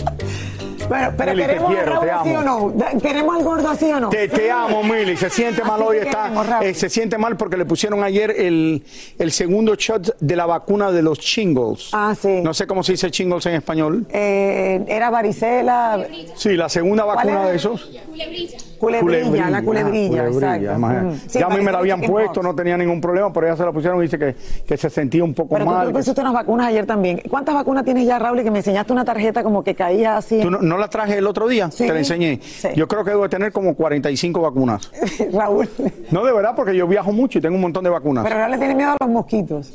Pero, 0.90 1.12
pero 1.16 1.32
Mili, 1.32 1.42
te 1.42 1.48
queremos 1.48 1.70
quiero, 1.72 1.82
a 1.82 1.94
Raúl 1.94 2.04
te 2.06 2.10
así 2.10 2.30
o 2.34 2.38
amo. 2.40 2.70
no. 2.70 2.70
Da- 2.76 2.92
¿Queremos 3.00 3.36
al 3.36 3.44
gordo 3.44 3.68
así 3.70 3.84
o 3.92 4.00
no? 4.00 4.08
Te, 4.10 4.28
te 4.28 4.50
amo, 4.50 4.82
Mili. 4.82 5.16
Se 5.16 5.30
siente 5.30 5.62
mal 5.62 5.80
Así 5.80 5.88
hoy. 5.88 5.96
Está, 5.98 6.28
queremos, 6.30 6.64
eh, 6.64 6.74
se 6.74 6.88
siente 6.90 7.16
mal 7.16 7.36
porque 7.36 7.56
le 7.56 7.64
pusieron 7.64 8.02
ayer 8.04 8.34
el, 8.36 8.82
el 9.18 9.32
segundo 9.32 9.74
shot 9.76 10.16
de 10.20 10.36
la 10.36 10.46
vacuna 10.46 10.90
de 10.92 11.02
los 11.02 11.18
shingles. 11.20 11.90
Ah, 11.92 12.14
sí. 12.20 12.40
No 12.42 12.52
sé 12.52 12.66
cómo 12.66 12.82
se 12.82 12.92
dice 12.92 13.08
shingles 13.10 13.46
en 13.46 13.54
español. 13.54 14.06
Eh, 14.10 14.84
era 14.88 15.10
varicela. 15.10 16.04
Sí, 16.34 16.50
la 16.56 16.68
segunda 16.68 17.04
¿Cuál 17.04 17.16
vacuna 17.16 17.46
de 17.46 17.56
esos. 17.56 17.90
Culebrilla, 18.08 18.58
la 18.88 19.00
culebrilla, 19.00 20.22
ah, 20.22 20.26
exacto. 20.28 20.72
imagínate. 20.76 21.06
Ujú. 21.06 21.16
Sí, 21.28 21.38
ya 21.38 21.46
a 21.46 21.50
mí 21.50 21.60
me 21.62 21.72
la 21.72 21.78
habían 21.78 22.00
puesto, 22.00 22.42
no 22.42 22.54
tenía 22.54 22.76
ningún 22.76 23.00
problema, 23.00 23.32
pero 23.32 23.46
ella 23.46 23.56
se 23.56 23.64
la 23.64 23.72
pusieron 23.72 23.98
y 23.98 24.02
dice 24.02 24.18
que, 24.18 24.34
que 24.66 24.76
se 24.76 24.88
sentía 24.90 25.22
un 25.24 25.34
poco 25.34 25.50
Pero 25.54 25.64
tú, 25.64 25.70
mal. 25.70 25.86
tú 25.86 25.92
que- 25.92 25.98
pusiste 25.98 26.20
unas 26.20 26.32
vacunas 26.32 26.68
ayer 26.68 26.86
también. 26.86 27.20
¿Cuántas 27.28 27.54
vacunas 27.54 27.84
tienes 27.84 28.06
ya, 28.06 28.18
Raúl? 28.18 28.40
Y 28.40 28.44
que 28.44 28.50
me 28.50 28.58
enseñaste 28.58 28.92
una 28.92 29.04
tarjeta 29.04 29.42
como 29.42 29.62
que 29.62 29.74
caía 29.74 30.16
así. 30.16 30.40
¿Tú 30.40 30.50
no, 30.50 30.58
no 30.60 30.76
la 30.78 30.88
traje 30.88 31.18
el 31.18 31.26
otro 31.26 31.46
día? 31.48 31.70
Sí. 31.70 31.86
Te 31.86 31.92
la 31.92 31.98
enseñé. 31.98 32.40
Sí. 32.42 32.68
Yo 32.76 32.88
creo 32.88 33.04
que 33.04 33.10
debo 33.10 33.24
de 33.24 33.28
tener 33.28 33.52
como 33.52 33.74
45 33.74 34.40
vacunas. 34.40 34.90
Raúl. 35.32 35.68
No, 36.10 36.24
de 36.24 36.32
verdad, 36.32 36.52
porque 36.56 36.74
yo 36.76 36.86
viajo 36.86 37.12
mucho 37.12 37.38
y 37.38 37.42
tengo 37.42 37.54
un 37.56 37.62
montón 37.62 37.84
de 37.84 37.90
vacunas. 37.90 38.24
Pero 38.24 38.36
Raúl 38.36 38.52
le 38.52 38.58
tiene 38.58 38.74
miedo 38.74 38.90
a 38.92 38.96
los 39.00 39.10
mosquitos. 39.10 39.72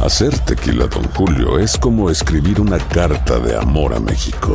Hacer 0.00 0.38
tequila, 0.40 0.86
Don 0.86 1.04
Julio, 1.14 1.58
es 1.58 1.76
como 1.76 2.08
escribir 2.08 2.58
una 2.60 2.78
carta 2.78 3.38
de 3.38 3.54
amor 3.56 3.92
a 3.94 4.00
México. 4.00 4.54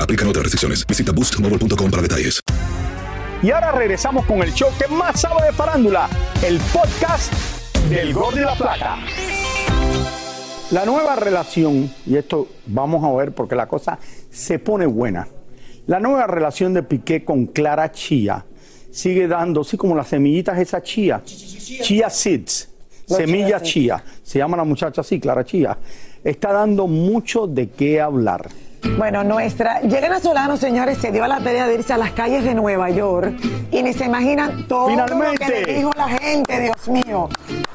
Aplican 0.00 0.28
otras 0.28 0.44
restricciones. 0.44 0.86
Visita 0.86 1.12
boostmobile.com 1.12 1.90
para 1.90 2.02
detalles. 2.02 2.40
Y 3.42 3.50
ahora 3.50 3.72
regresamos 3.72 4.24
con 4.26 4.40
el 4.42 4.52
show 4.54 4.70
que 4.78 4.86
más 4.86 5.20
sabe 5.20 5.46
de 5.46 5.52
farándula, 5.52 6.08
el 6.44 6.60
podcast 6.72 7.32
del 7.88 8.14
Gol 8.14 8.36
de 8.36 8.42
la 8.42 8.54
Plata. 8.54 8.98
La 10.70 10.86
nueva 10.86 11.16
relación, 11.16 11.92
y 12.06 12.16
esto 12.16 12.46
vamos 12.66 13.04
a 13.04 13.12
ver 13.16 13.32
porque 13.32 13.56
la 13.56 13.66
cosa 13.66 13.98
se 14.30 14.60
pone 14.60 14.86
buena. 14.86 15.26
La 15.86 15.98
nueva 15.98 16.28
relación 16.28 16.72
de 16.72 16.84
Piqué 16.84 17.24
con 17.24 17.46
Clara 17.46 17.90
Chía 17.90 18.44
sigue 18.92 19.26
dando, 19.26 19.62
así 19.62 19.76
como 19.76 19.96
las 19.96 20.08
semillitas 20.08 20.58
esa 20.58 20.80
chía, 20.80 21.22
chía 21.24 22.08
seeds, 22.08 22.70
semilla 23.06 23.60
chía, 23.60 24.04
se 24.22 24.38
llama 24.38 24.56
la 24.56 24.64
muchacha 24.64 25.00
así, 25.00 25.18
Clara 25.18 25.44
Chía, 25.44 25.76
está 26.22 26.52
dando 26.52 26.86
mucho 26.86 27.46
de 27.48 27.70
qué 27.70 28.00
hablar. 28.00 28.48
Bueno, 28.98 29.24
nuestra. 29.24 29.80
Yelena 29.80 30.20
Solano, 30.20 30.56
señores, 30.56 30.98
se 30.98 31.12
dio 31.12 31.24
a 31.24 31.28
la 31.28 31.38
tarea 31.40 31.66
de 31.66 31.74
irse 31.74 31.92
a 31.92 31.96
las 31.96 32.12
calles 32.12 32.44
de 32.44 32.54
Nueva 32.54 32.90
York 32.90 33.34
y 33.70 33.82
ni 33.82 33.92
se 33.92 34.04
imaginan 34.04 34.66
todo 34.66 34.90
lo 34.94 35.06
que 35.36 35.48
le 35.48 35.74
dijo 35.74 35.90
la 35.96 36.08
gente, 36.08 36.60
Dios 36.60 36.88
mío. 36.88 37.28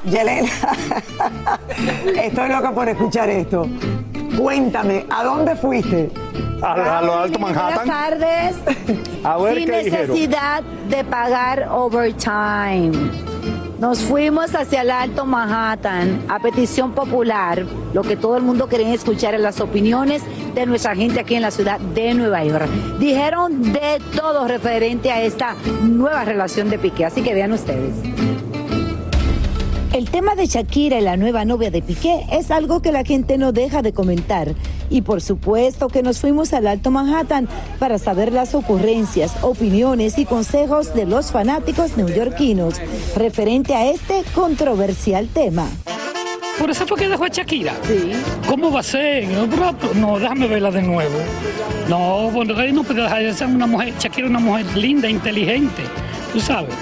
Yelena, 0.04 0.48
estoy 2.22 2.48
loca 2.48 2.70
por 2.72 2.88
escuchar 2.88 3.28
esto. 3.30 3.66
Cuéntame, 4.36 5.06
¿a 5.10 5.24
dónde 5.24 5.56
fuiste? 5.56 6.10
A, 6.62 6.98
a 6.98 7.02
lo 7.02 7.14
alto 7.18 7.38
Buenas 7.38 7.56
Manhattan. 7.64 7.86
tardes. 7.88 8.56
A 9.24 9.38
ver 9.38 9.56
Sin 9.56 9.66
qué 9.66 9.78
dijeron. 9.84 10.08
necesidad 10.08 10.62
de 10.88 11.04
pagar 11.04 11.68
overtime. 11.70 12.92
Nos 13.78 14.00
fuimos 14.00 14.56
hacia 14.56 14.82
el 14.82 14.90
Alto 14.90 15.24
Manhattan 15.24 16.24
a 16.28 16.40
petición 16.40 16.92
popular. 16.92 17.64
Lo 17.94 18.02
que 18.02 18.16
todo 18.16 18.36
el 18.36 18.42
mundo 18.42 18.68
quería 18.68 18.92
escuchar 18.92 19.34
en 19.34 19.42
las 19.42 19.60
opiniones 19.60 20.22
de 20.54 20.66
nuestra 20.66 20.96
gente 20.96 21.20
aquí 21.20 21.36
en 21.36 21.42
la 21.42 21.52
ciudad 21.52 21.78
de 21.78 22.12
Nueva 22.12 22.42
York. 22.42 22.68
Dijeron 22.98 23.72
de 23.72 24.02
todo 24.16 24.48
referente 24.48 25.12
a 25.12 25.22
esta 25.22 25.54
nueva 25.84 26.24
relación 26.24 26.70
de 26.70 26.78
Piqué. 26.80 27.04
Así 27.04 27.22
que 27.22 27.34
vean 27.34 27.52
ustedes. 27.52 27.94
El 29.92 30.10
tema 30.10 30.34
de 30.34 30.46
Shakira 30.46 30.98
y 30.98 31.02
la 31.02 31.16
nueva 31.16 31.46
novia 31.46 31.70
de 31.70 31.80
Piqué 31.80 32.26
es 32.30 32.50
algo 32.50 32.82
que 32.82 32.92
la 32.92 33.04
gente 33.04 33.38
no 33.38 33.52
deja 33.52 33.80
de 33.80 33.92
comentar. 33.92 34.54
Y 34.90 35.02
por 35.02 35.22
supuesto 35.22 35.88
que 35.88 36.02
nos 36.02 36.20
fuimos 36.20 36.52
al 36.52 36.66
Alto 36.66 36.90
Manhattan 36.90 37.48
para 37.78 37.98
saber 37.98 38.32
las 38.32 38.54
ocurrencias, 38.54 39.36
opiniones 39.42 40.18
y 40.18 40.26
consejos 40.26 40.94
de 40.94 41.06
los 41.06 41.32
fanáticos 41.32 41.96
neoyorquinos 41.96 42.74
referente 43.16 43.74
a 43.74 43.90
este 43.90 44.22
controversial 44.34 45.26
tema. 45.28 45.66
Por 46.58 46.70
eso 46.70 46.86
fue 46.86 46.98
que 46.98 47.08
dejó 47.08 47.24
a 47.24 47.28
Shakira. 47.28 47.74
Sí. 47.84 48.12
¿Cómo 48.46 48.70
va 48.70 48.80
a 48.80 48.82
ser? 48.82 49.26
No, 49.28 49.46
No, 49.94 50.18
déjame 50.18 50.48
verla 50.48 50.70
de 50.70 50.82
nuevo. 50.82 51.18
No, 51.88 52.30
bueno, 52.30 52.54
no 52.72 52.82
puede 52.82 53.02
dejar 53.02 53.22
de 53.22 53.32
ser 53.32 53.46
una 53.46 53.66
mujer. 53.66 53.94
Shakira 53.98 54.26
es 54.26 54.30
una 54.30 54.40
mujer 54.40 54.66
linda, 54.76 55.08
inteligente. 55.08 55.82
Tú 56.32 56.40
sabes. 56.40 56.74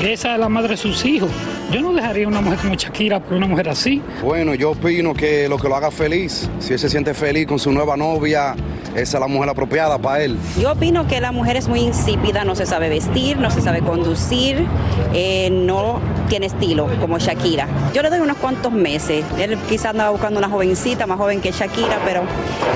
Y 0.00 0.06
esa 0.06 0.34
es 0.34 0.40
la 0.40 0.48
madre 0.48 0.70
de 0.70 0.76
sus 0.76 1.04
hijos. 1.04 1.30
Yo 1.72 1.80
no 1.80 1.94
dejaría 1.94 2.28
una 2.28 2.42
mujer 2.42 2.58
como 2.58 2.74
Shakira 2.74 3.18
por 3.18 3.38
una 3.38 3.46
mujer 3.46 3.70
así. 3.70 4.02
Bueno, 4.22 4.54
yo 4.54 4.72
opino 4.72 5.14
que 5.14 5.48
lo 5.48 5.56
que 5.56 5.70
lo 5.70 5.76
haga 5.76 5.90
feliz, 5.90 6.50
si 6.58 6.74
él 6.74 6.78
se 6.78 6.90
siente 6.90 7.14
feliz 7.14 7.46
con 7.46 7.58
su 7.58 7.72
nueva 7.72 7.96
novia, 7.96 8.54
esa 8.94 9.16
es 9.16 9.20
la 9.20 9.26
mujer 9.26 9.48
apropiada 9.48 9.96
para 9.96 10.22
él. 10.22 10.36
Yo 10.60 10.72
opino 10.72 11.06
que 11.06 11.18
la 11.22 11.32
mujer 11.32 11.56
es 11.56 11.68
muy 11.68 11.80
insípida, 11.80 12.44
no 12.44 12.54
se 12.54 12.66
sabe 12.66 12.90
vestir, 12.90 13.38
no 13.38 13.50
se 13.50 13.62
sabe 13.62 13.80
conducir, 13.80 14.66
eh, 15.14 15.48
no 15.50 15.98
tiene 16.28 16.44
estilo 16.44 16.88
como 17.00 17.18
Shakira. 17.18 17.66
Yo 17.94 18.02
le 18.02 18.10
doy 18.10 18.20
unos 18.20 18.36
cuantos 18.36 18.70
meses. 18.70 19.24
Él 19.38 19.56
quizás 19.66 19.92
andaba 19.92 20.10
buscando 20.10 20.38
una 20.38 20.50
jovencita 20.50 21.06
más 21.06 21.16
joven 21.16 21.40
que 21.40 21.52
Shakira, 21.52 22.00
pero 22.04 22.22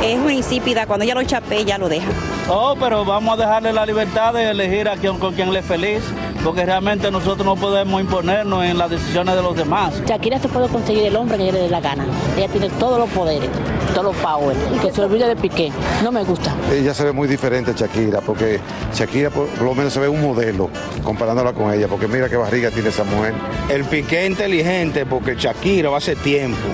es 0.03 0.19
muy 0.19 0.39
insípida. 0.39 0.87
Cuando 0.87 1.05
ella 1.05 1.15
lo 1.15 1.23
chapé, 1.23 1.67
ya 1.67 1.77
lo 1.77 1.91
deja. 1.91 2.09
Oh, 2.49 2.75
pero 2.81 3.05
vamos 3.05 3.39
a 3.39 3.43
dejarle 3.43 3.75
la 3.75 3.85
libertad 3.85 4.33
de 4.33 4.51
elegir 4.51 4.89
a 4.89 4.97
quien, 4.97 5.19
con 5.19 5.35
quien 5.35 5.53
le 5.53 5.59
es 5.59 5.67
feliz, 5.67 6.01
porque 6.47 6.65
realmente 6.65 7.11
nosotros 7.11 7.45
no 7.45 7.57
podemos 7.57 8.01
imponernos 8.01 8.65
en 8.65 8.79
las 8.79 8.89
decisiones 8.89 9.35
de 9.35 9.43
los 9.43 9.57
demás. 9.57 10.01
Shakira 10.07 10.39
se 10.39 10.47
puede 10.47 10.69
conseguir 10.69 11.07
el 11.07 11.17
hombre 11.17 11.37
que 11.39 11.43
ella 11.43 11.53
le 11.55 11.59
dé 11.63 11.69
la 11.69 11.81
gana. 11.81 12.07
Ella 12.37 12.47
tiene 12.47 12.71
todos 12.79 13.01
los 13.01 13.11
poderes, 13.11 13.51
todos 13.93 14.15
los 14.15 14.17
power. 14.19 14.57
Y 14.73 14.79
que 14.79 14.93
se 14.93 15.03
olvide 15.03 15.27
de 15.27 15.35
Piqué. 15.35 15.73
No 16.05 16.13
me 16.13 16.23
gusta. 16.23 16.55
Ella 16.73 16.95
se 16.95 17.03
ve 17.03 17.11
muy 17.11 17.27
diferente 17.27 17.73
a 17.73 17.75
Shakira, 17.75 18.21
porque 18.21 18.61
Shakira 18.95 19.31
por 19.31 19.61
lo 19.61 19.75
menos 19.75 19.93
se 19.93 19.99
ve 19.99 20.07
un 20.07 20.23
modelo 20.23 20.71
comparándola 21.03 21.53
con 21.53 21.73
ella, 21.75 21.89
porque 21.89 22.07
mira 22.07 22.29
qué 22.29 22.37
barriga 22.37 22.71
tiene 22.71 22.91
esa 22.91 23.03
mujer. 23.03 23.35
El 23.69 23.85
Piqué 23.85 24.27
es 24.27 24.31
inteligente 24.31 25.05
porque 25.05 25.35
Shakira 25.35 25.91
va 25.91 25.99
hace 25.99 26.15
tiempo 26.15 26.69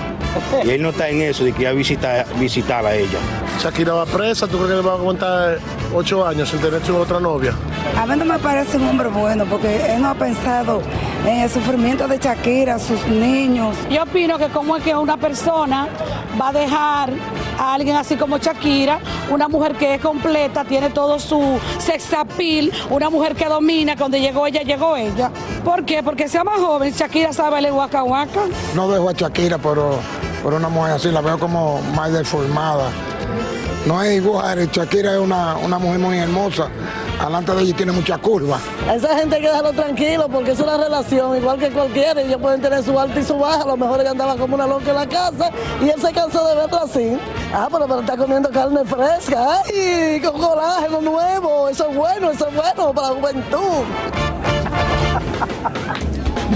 y 0.65 0.71
él 0.71 0.83
no 0.83 0.91
está 0.91 1.09
en 1.09 1.23
eso 1.23 1.45
de 1.45 1.53
que 1.53 1.63
ir 1.63 1.69
a 1.69 1.73
visitar, 1.73 2.27
visitar 2.39 2.85
a 2.85 2.95
ella. 2.95 3.19
Shakira 3.63 3.95
va 3.95 4.07
presa, 4.07 4.47
¿tú 4.47 4.59
crees 4.59 4.71
que 4.71 4.77
le 4.77 4.83
va 4.83 4.93
a 4.93 4.97
aguantar 4.97 5.59
ocho 5.95 6.27
años 6.27 6.49
sin 6.49 6.61
tener 6.61 6.85
su 6.85 6.97
otra 6.97 7.21
novia? 7.21 7.55
A 7.97 8.07
mí 8.07 8.17
no 8.17 8.25
me 8.25 8.39
parece 8.39 8.77
un 8.77 8.89
hombre 8.89 9.09
bueno 9.09 9.45
porque 9.47 9.62
él 9.65 10.03
no 10.03 10.09
ha 10.11 10.15
pensado 10.15 10.83
en 11.27 11.41
el 11.41 11.51
sufrimiento 11.51 12.09
de 12.09 12.19
Shakira, 12.19 12.79
sus 12.79 13.07
niños. 13.07 13.77
Yo 13.91 14.03
opino 14.03 14.39
que 14.39 14.49
como 14.49 14.77
es 14.77 14.83
que 14.83 14.95
una 14.95 15.17
persona 15.17 15.89
va 16.41 16.49
a 16.49 16.53
dejar 16.53 17.11
a 17.59 17.75
alguien 17.75 17.97
así 17.97 18.17
como 18.17 18.39
Shakira, 18.39 18.99
una 19.31 19.49
mujer 19.49 19.75
que 19.77 19.95
es 19.95 20.01
completa, 20.01 20.65
tiene 20.65 20.91
todo 20.91 21.19
su 21.19 21.61
sex 21.79 22.13
appeal, 22.13 22.73
una 22.91 23.11
mujer 23.11 23.35
que 23.35 23.47
domina, 23.47 23.97
cuando 23.97 24.17
llegó 24.17 24.47
ella, 24.47 24.63
llegó 24.63 24.97
ella. 24.97 25.31
¿Por 25.65 25.85
qué? 25.85 26.03
Porque 26.03 26.29
sea 26.29 26.45
más 26.45 26.59
joven, 26.59 26.93
Shakira 26.93 27.33
sabe 27.33 27.61
el 27.61 27.73
waka 27.73 28.03
waka. 28.03 28.41
No 28.75 28.91
dejo 28.91 29.09
a 29.09 29.13
Shakira, 29.13 29.59
pero, 29.59 29.99
pero 30.43 30.57
una 30.57 30.69
mujer 30.69 30.93
así 30.95 31.11
la 31.11 31.21
veo 31.21 31.39
como 31.39 31.81
más 31.95 32.13
deformada. 32.13 32.91
No 33.87 34.03
es 34.03 34.17
igual, 34.17 34.71
Shakira 34.71 35.15
es 35.15 35.19
una, 35.19 35.57
una 35.57 35.79
mujer 35.79 35.99
muy 35.99 36.19
hermosa. 36.19 36.69
Alante 37.21 37.53
de 37.53 37.63
ella 37.63 37.77
tiene 37.77 37.93
mucha 37.93 38.19
curva. 38.19 38.59
A 38.89 38.95
esa 38.95 39.17
gente 39.17 39.37
hay 39.37 39.43
que 39.43 39.49
dejarlo 39.49 39.73
tranquilo 39.73 40.29
porque 40.29 40.53
es 40.53 40.61
una 40.61 40.77
relación 40.77 41.37
igual 41.37 41.59
que 41.59 41.71
cualquiera. 41.71 42.21
Ellos 42.21 42.41
pueden 42.41 42.61
tener 42.61 42.83
su 42.83 42.99
alta 42.99 43.21
y 43.21 43.25
su 43.25 43.39
baja. 43.39 43.63
A 43.63 43.67
lo 43.67 43.77
mejor 43.77 44.01
ella 44.01 44.11
andaba 44.11 44.37
como 44.37 44.55
una 44.55 44.67
loca 44.67 44.91
en 44.91 44.97
la 44.97 45.09
casa 45.09 45.51
y 45.81 45.89
él 45.89 46.01
se 46.01 46.13
cansó 46.13 46.47
de 46.49 46.55
verla 46.57 46.81
así. 46.85 47.19
Ah, 47.55 47.69
pero, 47.71 47.87
pero 47.87 48.01
está 48.01 48.17
comiendo 48.17 48.51
carne 48.51 48.85
fresca. 48.85 49.63
¡Ay! 49.65 50.21
Con 50.21 50.41
colágeno 50.41 51.01
nuevo. 51.01 51.69
Eso 51.69 51.89
es 51.91 51.97
bueno, 51.97 52.31
eso 52.31 52.49
es 52.49 52.55
bueno 52.55 52.93
para 52.93 53.09
la 53.09 53.15
juventud. 53.15 53.85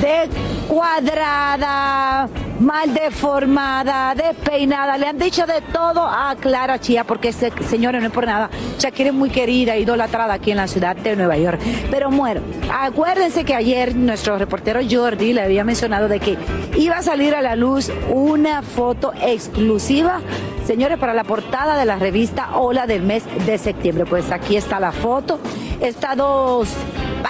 de 0.00 0.28
cuadrada, 0.68 2.28
mal 2.60 2.92
deformada, 2.92 4.14
despeinada. 4.14 4.96
Le 4.98 5.06
han 5.06 5.18
dicho 5.18 5.46
de 5.46 5.60
todo 5.72 6.06
a 6.06 6.34
Clara 6.40 6.78
Chía, 6.78 7.04
porque 7.04 7.28
ese 7.28 7.52
señora 7.68 8.00
no 8.00 8.06
es 8.06 8.12
por 8.12 8.26
nada. 8.26 8.50
Shakira 8.78 9.10
es 9.10 9.14
muy 9.14 9.30
querida, 9.30 9.76
idolatrada 9.76 10.34
aquí 10.34 10.50
en 10.50 10.56
la 10.58 10.66
ciudad 10.66 10.96
de 10.96 11.16
Nueva 11.16 11.36
York. 11.36 11.60
Pero 11.90 12.10
bueno, 12.10 12.40
acuérdense 12.72 13.44
que 13.44 13.54
ayer 13.54 13.94
nuestro 13.94 14.38
reportero 14.38 14.80
Jordi 14.88 15.32
le 15.32 15.42
había 15.42 15.64
mencionado 15.64 16.08
de 16.08 16.20
que 16.20 16.36
iba 16.76 16.96
a 16.96 17.02
salir 17.02 17.34
a 17.34 17.42
la 17.42 17.56
luz 17.56 17.90
una 18.10 18.62
foto 18.62 19.12
exclusiva, 19.22 20.20
señores, 20.66 20.98
para 20.98 21.14
la 21.14 21.24
portada 21.24 21.78
de 21.78 21.84
la 21.84 21.96
revista 21.96 22.56
Hola 22.58 22.86
del 22.86 23.02
mes 23.02 23.22
de 23.46 23.56
septiembre. 23.56 24.04
Pues 24.04 24.32
aquí 24.32 24.56
está 24.56 24.80
la 24.80 24.92
foto. 24.92 25.38
Está 25.80 26.16
dos 26.16 26.68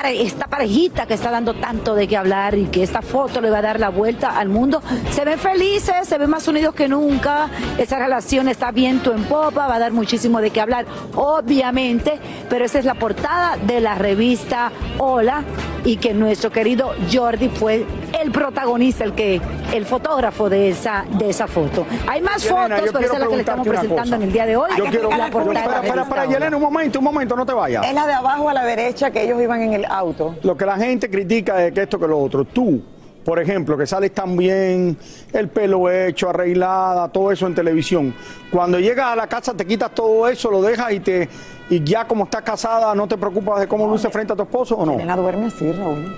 esta 0.04 0.46
parejita 0.46 1.06
que 1.06 1.14
está 1.14 1.30
dando 1.30 1.54
tanto 1.54 1.94
de 1.94 2.06
qué 2.06 2.16
hablar 2.16 2.56
y 2.56 2.66
que 2.66 2.82
esta 2.82 3.02
foto 3.02 3.40
le 3.40 3.50
va 3.50 3.58
a 3.58 3.62
dar 3.62 3.80
la 3.80 3.88
vuelta 3.88 4.38
al 4.38 4.48
mundo. 4.48 4.82
Se 5.10 5.24
ven 5.24 5.38
felices, 5.38 6.06
se 6.06 6.18
ven 6.18 6.30
más 6.30 6.46
unidos 6.48 6.74
que 6.74 6.88
nunca. 6.88 7.48
Esa 7.78 7.98
relación 7.98 8.48
está 8.48 8.70
viento 8.70 9.12
en 9.12 9.24
popa, 9.24 9.66
va 9.66 9.76
a 9.76 9.78
dar 9.78 9.92
muchísimo 9.92 10.40
de 10.40 10.50
qué 10.50 10.60
hablar, 10.60 10.86
obviamente. 11.14 12.18
Pero 12.48 12.64
esa 12.64 12.78
es 12.78 12.84
la 12.84 12.94
portada 12.94 13.56
de 13.56 13.80
la 13.80 13.94
revista 13.94 14.70
Hola 14.98 15.42
y 15.84 15.96
que 15.96 16.14
nuestro 16.14 16.50
querido 16.50 16.94
Jordi 17.12 17.48
fue 17.48 17.84
el 18.20 18.30
protagonista, 18.30 19.04
el 19.04 19.14
que, 19.14 19.40
el 19.72 19.86
fotógrafo 19.86 20.48
de 20.48 20.70
esa, 20.70 21.04
de 21.18 21.30
esa 21.30 21.46
foto. 21.46 21.86
Hay 22.06 22.20
más 22.20 22.42
Yelena, 22.42 22.76
fotos, 22.76 22.92
pero 22.92 23.04
esa 23.04 23.14
es 23.14 23.20
la 23.20 23.26
que 23.26 23.34
le 23.34 23.40
estamos 23.40 23.68
presentando 23.68 24.02
cosa. 24.02 24.16
en 24.16 24.22
el 24.22 24.32
día 24.32 24.46
de 24.46 24.56
hoy. 24.56 24.70
Yo 24.76 24.84
quiero, 24.84 25.10
la 25.10 25.30
portada 25.30 25.80
revista 25.80 26.02
espera, 26.02 26.22
Hola. 26.22 26.32
Yelena, 26.32 26.56
un 26.56 26.62
momento, 26.62 26.98
un 26.98 27.04
momento, 27.04 27.36
no 27.36 27.46
te 27.46 27.52
vayas. 27.52 27.86
Es 27.86 27.94
la 27.94 28.06
de 28.06 28.12
abajo 28.14 28.48
a 28.48 28.54
la 28.54 28.64
derecha 28.64 29.10
que 29.10 29.22
ellos 29.22 29.40
iban 29.40 29.62
en 29.62 29.72
el 29.74 29.84
auto. 29.84 30.36
Lo 30.42 30.56
que 30.56 30.66
la 30.66 30.76
gente 30.76 31.10
critica 31.10 31.64
es 31.64 31.72
que 31.72 31.82
esto 31.82 31.98
que 31.98 32.06
lo 32.06 32.18
otro. 32.18 32.44
Tú, 32.44 32.82
por 33.24 33.40
ejemplo, 33.40 33.76
que 33.76 33.86
sales 33.86 34.12
tan 34.12 34.36
bien, 34.36 34.96
el 35.32 35.48
pelo 35.48 35.90
hecho, 35.90 36.30
arreglada, 36.30 37.08
todo 37.08 37.32
eso 37.32 37.46
en 37.46 37.54
televisión. 37.54 38.14
Cuando 38.50 38.78
llegas 38.78 39.06
a 39.06 39.16
la 39.16 39.26
casa 39.26 39.54
te 39.54 39.66
quitas 39.66 39.90
todo 39.92 40.28
eso, 40.28 40.50
lo 40.50 40.62
dejas 40.62 40.92
y 40.92 41.00
te 41.00 41.28
y 41.68 41.82
ya 41.82 42.06
como 42.06 42.24
estás 42.24 42.42
casada 42.42 42.94
no 42.94 43.08
te 43.08 43.18
preocupas 43.18 43.58
de 43.58 43.66
cómo 43.66 43.88
luce 43.88 44.08
frente 44.10 44.32
a 44.32 44.36
tu 44.36 44.44
esposo 44.44 44.76
o 44.76 44.86
no. 44.86 44.92
Elena 44.92 45.16
duerme 45.16 45.46
así, 45.46 45.72
Raúl. 45.72 46.14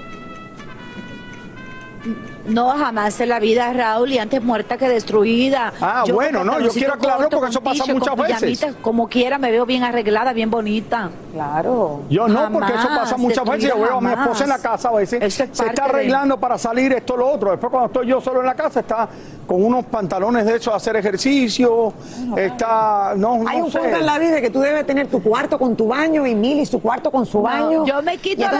No, 2.48 2.70
jamás 2.70 3.20
en 3.20 3.28
la 3.28 3.38
vida, 3.40 3.72
Raúl, 3.72 4.12
y 4.12 4.18
antes 4.18 4.42
muerta 4.42 4.76
que 4.76 4.88
destruida. 4.88 5.72
Ah, 5.80 6.04
Yo 6.06 6.14
bueno, 6.14 6.42
no, 6.44 6.58
yo 6.60 6.70
quiero 6.70 6.94
aclararlo 6.94 7.28
porque 7.28 7.50
eso 7.50 7.60
pasa 7.60 7.84
muchas 7.92 8.16
veces. 8.16 8.74
Como 8.82 9.08
quiera, 9.08 9.38
me 9.38 9.50
veo 9.50 9.66
bien 9.66 9.84
arreglada, 9.84 10.32
bien 10.32 10.50
bonita. 10.50 11.10
Claro. 11.32 12.02
Yo 12.10 12.26
no, 12.26 12.50
porque 12.50 12.72
eso 12.72 12.82
Jamás, 12.88 12.98
pasa 13.00 13.16
muchas 13.16 13.44
veces. 13.44 13.68
Yo 13.70 13.78
veo 13.80 13.98
a 13.98 14.00
mi 14.00 14.10
esposa 14.12 14.44
en 14.44 14.48
la 14.50 14.56
jamás. 14.56 14.72
casa 14.72 14.88
a 14.88 14.92
veces, 14.92 15.22
Eso 15.22 15.44
es 15.44 15.50
se 15.56 15.66
está 15.66 15.84
de- 15.84 15.90
arreglando 15.90 16.38
para 16.38 16.58
salir 16.58 16.92
esto 16.92 17.16
lo 17.16 17.28
otro. 17.30 17.50
Después 17.50 17.70
cuando 17.70 17.86
estoy 17.86 18.06
yo 18.06 18.20
solo 18.20 18.40
en 18.40 18.46
la 18.46 18.54
casa 18.54 18.80
está 18.80 19.08
con 19.46 19.62
unos 19.64 19.84
pantalones 19.86 20.44
de 20.46 20.56
esos 20.56 20.72
a 20.72 20.76
hacer 20.76 20.96
ejercicio, 20.96 21.92
está, 22.36 23.12
no, 23.16 23.42
Hay 23.46 23.58
no 23.58 23.64
un 23.66 23.72
sé. 23.72 23.78
punto 23.78 23.96
en 23.96 24.06
la 24.06 24.18
vida 24.18 24.40
que 24.40 24.50
tú 24.50 24.60
debes 24.60 24.86
tener 24.86 25.06
tu 25.08 25.22
cuarto 25.22 25.58
con 25.58 25.76
tu 25.76 25.88
baño 25.88 26.26
y 26.26 26.34
Mili 26.34 26.66
su 26.66 26.80
cuarto 26.80 27.10
con 27.10 27.24
su 27.26 27.38
No, 27.38 27.44
baño. 27.44 27.84
yo 27.86 28.02
me 28.02 28.16
quito 28.18 28.42
las 28.42 28.50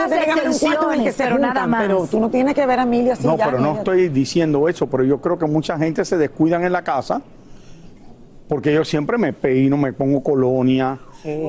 cuarto 0.61 0.93
en 0.93 1.01
el 1.01 1.05
que 1.05 1.13
se 1.13 1.25
pero 1.25 1.39
nada 1.39 1.53
juntan, 1.63 1.71
más. 1.71 1.83
Pero 1.83 2.07
tú 2.11 2.21
no 2.21 2.29
tienes 2.31 2.55
que 2.55 2.67
ver 2.67 2.81
a 2.81 2.87
Mili 2.87 3.11
así 3.11 3.27
No, 3.27 3.37
ya, 3.37 3.45
pero 3.47 3.59
no. 3.59 3.78
Estoy 3.79 4.09
diciendo 4.09 4.69
eso, 4.69 4.87
pero 4.89 5.05
yo 5.05 5.21
creo 5.21 5.39
que 5.39 5.47
mucha 5.47 5.79
gente 5.79 6.05
se 6.05 6.17
descuidan 6.17 6.65
en 6.65 6.73
la 6.73 6.83
casa 6.83 7.21
porque 8.49 8.73
yo 8.73 8.85
siempre 8.85 9.19
me 9.19 9.33
peino, 9.33 9.77
me 9.77 9.93
pongo 9.93 10.23
colonia, 10.23 10.99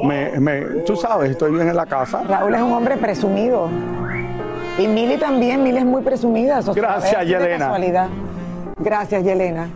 me, 0.03 0.37
me- 0.39 0.61
tú 0.85 0.95
sabes, 0.97 1.31
estoy 1.31 1.51
bien 1.53 1.69
en 1.69 1.75
la 1.75 1.85
casa. 1.85 2.23
Raúl 2.23 2.53
es 2.55 2.61
un 2.61 2.73
hombre 2.73 2.97
presumido. 2.97 3.69
Y 4.77 4.87
Mili 4.87 5.17
también, 5.17 5.63
Mili 5.63 5.77
es 5.77 5.85
muy 5.85 6.01
presumida. 6.01 6.61
Gracias, 6.73 7.25
Yelena. 7.25 7.69
Gracias, 8.79 9.23
Yelena. 9.23 9.69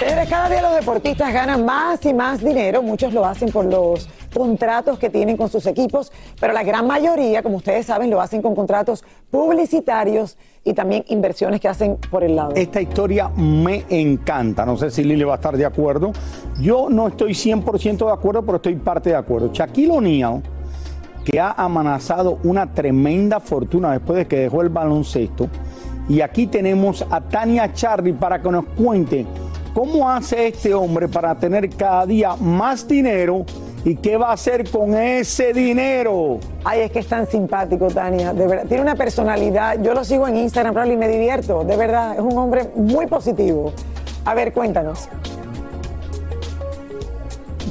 Cada 0.00 0.48
día 0.48 0.62
los 0.62 0.74
deportistas 0.76 1.30
ganan 1.30 1.66
más 1.66 2.06
y 2.06 2.14
más 2.14 2.42
dinero. 2.42 2.82
Muchos 2.82 3.12
lo 3.12 3.26
hacen 3.26 3.50
por 3.50 3.66
los 3.66 4.08
contratos 4.32 4.98
que 4.98 5.10
tienen 5.10 5.36
con 5.36 5.50
sus 5.50 5.66
equipos, 5.66 6.10
pero 6.40 6.54
la 6.54 6.62
gran 6.62 6.86
mayoría, 6.86 7.42
como 7.42 7.58
ustedes 7.58 7.84
saben, 7.84 8.08
lo 8.08 8.18
hacen 8.18 8.40
con 8.40 8.54
contratos 8.54 9.04
publicitarios 9.30 10.38
y 10.64 10.72
también 10.72 11.04
inversiones 11.08 11.60
que 11.60 11.68
hacen 11.68 11.98
por 12.10 12.24
el 12.24 12.34
lado. 12.34 12.52
Esta 12.54 12.80
historia 12.80 13.28
me 13.36 13.84
encanta. 13.90 14.64
No 14.64 14.78
sé 14.78 14.90
si 14.90 15.04
Lili 15.04 15.22
va 15.24 15.34
a 15.34 15.36
estar 15.36 15.54
de 15.54 15.66
acuerdo. 15.66 16.12
Yo 16.58 16.88
no 16.88 17.08
estoy 17.08 17.32
100% 17.32 18.06
de 18.06 18.12
acuerdo, 18.12 18.42
pero 18.42 18.56
estoy 18.56 18.76
parte 18.76 19.10
de 19.10 19.16
acuerdo. 19.16 19.50
Shaquille 19.52 19.90
O'Neal, 19.90 20.42
que 21.26 21.38
ha 21.38 21.52
amenazado 21.52 22.38
una 22.44 22.72
tremenda 22.72 23.38
fortuna 23.38 23.92
después 23.92 24.16
de 24.16 24.26
que 24.26 24.38
dejó 24.38 24.62
el 24.62 24.70
baloncesto. 24.70 25.48
Y 26.08 26.22
aquí 26.22 26.46
tenemos 26.46 27.04
a 27.10 27.20
Tania 27.20 27.72
Charly 27.74 28.14
para 28.14 28.40
que 28.40 28.50
nos 28.50 28.64
cuente 28.64 29.26
cómo 29.74 30.08
hace 30.10 30.48
este 30.48 30.74
hombre 30.74 31.08
para 31.08 31.34
tener 31.34 31.68
cada 31.70 32.06
día 32.06 32.36
más 32.36 32.86
dinero 32.86 33.44
y 33.84 33.96
qué 33.96 34.16
va 34.16 34.30
a 34.30 34.32
hacer 34.32 34.70
con 34.70 34.94
ese 34.94 35.52
dinero. 35.52 36.38
Ay, 36.64 36.80
es 36.80 36.90
que 36.90 36.98
es 36.98 37.06
tan 37.06 37.26
simpático, 37.26 37.88
Tania. 37.88 38.32
De 38.32 38.46
verdad, 38.46 38.66
tiene 38.66 38.82
una 38.82 38.94
personalidad. 38.94 39.80
Yo 39.82 39.94
lo 39.94 40.04
sigo 40.04 40.28
en 40.28 40.36
Instagram, 40.36 40.90
y 40.90 40.96
me 40.96 41.08
divierto. 41.08 41.64
De 41.64 41.76
verdad, 41.76 42.14
es 42.14 42.20
un 42.20 42.36
hombre 42.36 42.70
muy 42.74 43.06
positivo. 43.06 43.72
A 44.24 44.34
ver, 44.34 44.52
cuéntanos. 44.52 45.08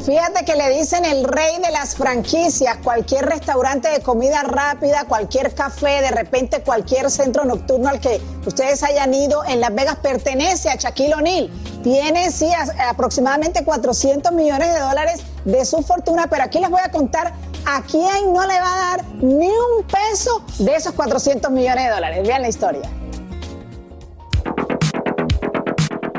Fíjate 0.06 0.46
que 0.46 0.56
le 0.56 0.70
dicen 0.70 1.04
el 1.04 1.24
rey 1.26 1.58
de 1.62 1.72
las 1.72 1.96
franquicias, 1.96 2.78
cualquier 2.78 3.26
restaurante 3.26 3.90
de 3.90 4.00
comida 4.02 4.42
rápida, 4.44 5.04
cualquier 5.08 5.54
café, 5.54 6.02
de 6.02 6.12
repente 6.12 6.62
cualquier 6.62 7.12
centro 7.12 7.44
nocturno 7.44 7.90
al 7.90 8.00
que 8.00 8.22
ustedes 8.46 8.82
hayan 8.84 9.14
ido 9.14 9.44
en 9.46 9.60
Las 9.60 9.76
Vegas 9.76 9.98
pertenece 9.98 10.70
a 10.70 10.76
Shaquille 10.76 11.14
O'Neal. 11.16 11.50
Tiene, 11.84 12.32
sí, 12.32 12.50
aproximadamente 12.88 13.64
400 13.64 14.32
millones 14.32 14.74
de 14.74 14.80
dólares 14.80 15.22
de 15.44 15.66
su 15.66 15.82
fortuna, 15.84 16.28
pero 16.28 16.44
aquí 16.44 16.60
les 16.60 16.70
voy 16.70 16.82
a 16.84 16.92
contar 16.92 17.34
a 17.66 17.82
quién 17.84 18.34
no 18.34 18.48
le 18.48 18.60
va 18.60 18.74
a 18.74 18.98
dar 18.98 19.06
ni 19.22 19.50
un 19.50 19.84
peso 19.86 20.44
de 20.60 20.76
esos 20.76 20.94
400 20.94 21.52
millones 21.52 21.84
de 21.84 21.90
dólares. 21.92 22.26
Vean 22.26 22.42
la 22.42 22.50
historia. 22.50 22.90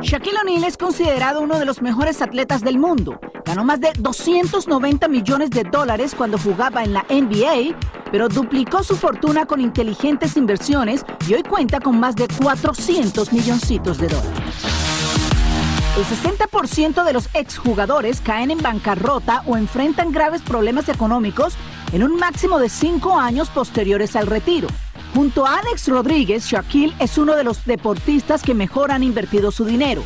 Shaquille 0.02 0.38
O'Neal 0.42 0.64
es 0.64 0.76
considerado 0.76 1.40
uno 1.40 1.58
de 1.58 1.64
los 1.64 1.82
mejores 1.82 2.20
atletas 2.20 2.60
del 2.60 2.78
mundo. 2.78 3.18
Ganó 3.44 3.64
más 3.64 3.80
de 3.80 3.92
290 3.98 5.08
millones 5.08 5.50
de 5.50 5.64
dólares 5.64 6.14
cuando 6.16 6.38
jugaba 6.38 6.84
en 6.84 6.92
la 6.92 7.04
NBA, 7.08 7.76
pero 8.10 8.28
duplicó 8.28 8.82
su 8.82 8.96
fortuna 8.96 9.46
con 9.46 9.60
inteligentes 9.60 10.36
inversiones 10.36 11.04
y 11.28 11.34
hoy 11.34 11.42
cuenta 11.42 11.80
con 11.80 11.98
más 11.98 12.16
de 12.16 12.28
400 12.42 13.32
milloncitos 13.32 13.98
de 13.98 14.08
dólares. 14.08 14.30
El 15.96 16.04
60% 16.04 17.04
de 17.04 17.12
los 17.12 17.28
exjugadores 17.34 18.20
caen 18.20 18.50
en 18.50 18.62
bancarrota 18.62 19.42
o 19.46 19.56
enfrentan 19.56 20.12
graves 20.12 20.40
problemas 20.42 20.88
económicos 20.88 21.54
en 21.92 22.02
un 22.02 22.16
máximo 22.16 22.58
de 22.58 22.68
cinco 22.68 23.18
años 23.18 23.50
posteriores 23.50 24.16
al 24.16 24.26
retiro. 24.26 24.68
Junto 25.14 25.44
a 25.44 25.58
Alex 25.58 25.88
Rodríguez, 25.88 26.46
Shaquille 26.46 26.94
es 27.00 27.18
uno 27.18 27.34
de 27.34 27.42
los 27.42 27.64
deportistas 27.64 28.42
que 28.42 28.54
mejor 28.54 28.92
han 28.92 29.02
invertido 29.02 29.50
su 29.50 29.64
dinero. 29.64 30.02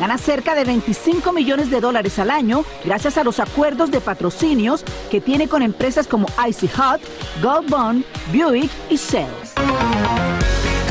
Gana 0.00 0.16
cerca 0.16 0.54
de 0.54 0.64
25 0.64 1.30
millones 1.30 1.70
de 1.70 1.78
dólares 1.78 2.18
al 2.18 2.30
año 2.30 2.64
gracias 2.86 3.18
a 3.18 3.22
los 3.22 3.38
acuerdos 3.38 3.90
de 3.90 4.00
patrocinios 4.00 4.82
que 5.10 5.20
tiene 5.20 5.46
con 5.46 5.60
empresas 5.60 6.06
como 6.06 6.26
Icy 6.48 6.68
Hot, 6.68 7.02
Gold 7.42 7.68
Bond, 7.68 8.04
Buick 8.32 8.70
y 8.88 8.96
Sales. 8.96 9.52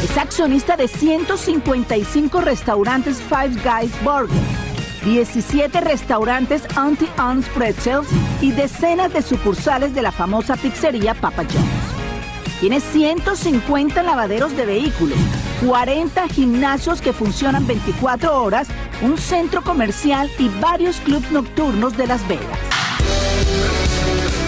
Es 0.04 0.15
accionista 0.15 0.78
de 0.78 0.88
155 0.88 2.41
restaurantes 2.41 3.17
Five 3.19 3.60
Guys 3.63 3.91
Burgers, 4.04 4.39
17 5.04 5.82
restaurantes 5.82 6.62
Auntie 6.76 7.10
Anne's 7.17 7.48
Pretzels 7.50 8.08
y 8.41 8.52
decenas 8.52 9.12
de 9.12 9.24
sucursales 9.24 9.95
de 9.95 10.04
la 10.04 10.12
famosa 10.12 10.56
pizzería 10.56 11.15
Papa 11.15 11.45
John's. 11.52 12.00
Tiene 12.60 12.82
150 12.82 14.04
lavaderos 14.04 14.56
de 14.58 14.65
vehículos, 14.65 15.17
40 15.65 16.28
gimnasios 16.28 17.02
que 17.02 17.13
funcionan 17.13 17.65
24 17.65 18.43
horas, 18.43 18.67
un 19.02 19.18
centro 19.18 19.64
comercial 19.64 20.30
y 20.38 20.50
varios 20.60 20.98
clubes 20.98 21.32
nocturnos 21.32 21.96
de 21.98 22.08
Las 22.08 22.28
Vegas. 22.28 22.60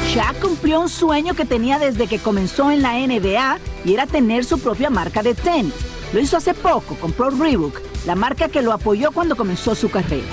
Shaq 0.10 0.40
cumplió 0.40 0.82
un 0.82 0.90
sueño 0.90 1.34
que 1.36 1.46
tenía 1.46 1.80
desde 1.80 2.08
que 2.08 2.20
comenzó 2.20 2.70
en 2.70 2.82
la 2.82 2.94
NBA 2.94 3.60
y 3.86 3.94
era 3.94 4.08
tener 4.08 4.44
su 4.44 4.60
propia 4.60 4.90
marca 4.90 5.24
de 5.24 5.34
tenis. 5.34 5.74
Lo 6.12 6.20
hizo 6.20 6.36
hace 6.36 6.54
poco, 6.54 6.96
compró 6.96 7.30
Reebok, 7.30 7.80
la 8.06 8.16
marca 8.16 8.50
que 8.50 8.62
lo 8.62 8.74
apoyó 8.74 9.12
cuando 9.12 9.38
comenzó 9.38 9.74
su 9.74 9.90
carrera. 9.90 10.28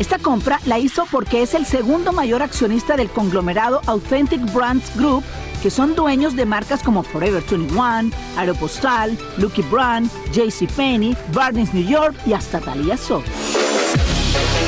Esta 0.00 0.18
compra 0.18 0.60
la 0.66 0.80
hizo 0.80 1.06
porque 1.12 1.42
es 1.42 1.54
el 1.54 1.66
segundo 1.66 2.12
mayor 2.12 2.42
accionista 2.42 2.96
del 2.96 3.08
conglomerado 3.08 3.80
Authentic 3.86 4.40
Brands 4.52 4.90
Group, 4.96 5.22
que 5.64 5.70
son 5.70 5.94
dueños 5.94 6.36
de 6.36 6.44
marcas 6.44 6.82
como 6.82 7.02
Forever 7.02 7.42
21, 7.42 8.10
Aeropostal, 8.36 9.16
Lucky 9.38 9.62
Brand, 9.62 10.10
JCPenney, 10.30 11.16
Barnes 11.32 11.72
New 11.72 11.88
York 11.88 12.14
y 12.26 12.34
hasta 12.34 12.60
Thalia 12.60 12.98
Soft. 12.98 13.26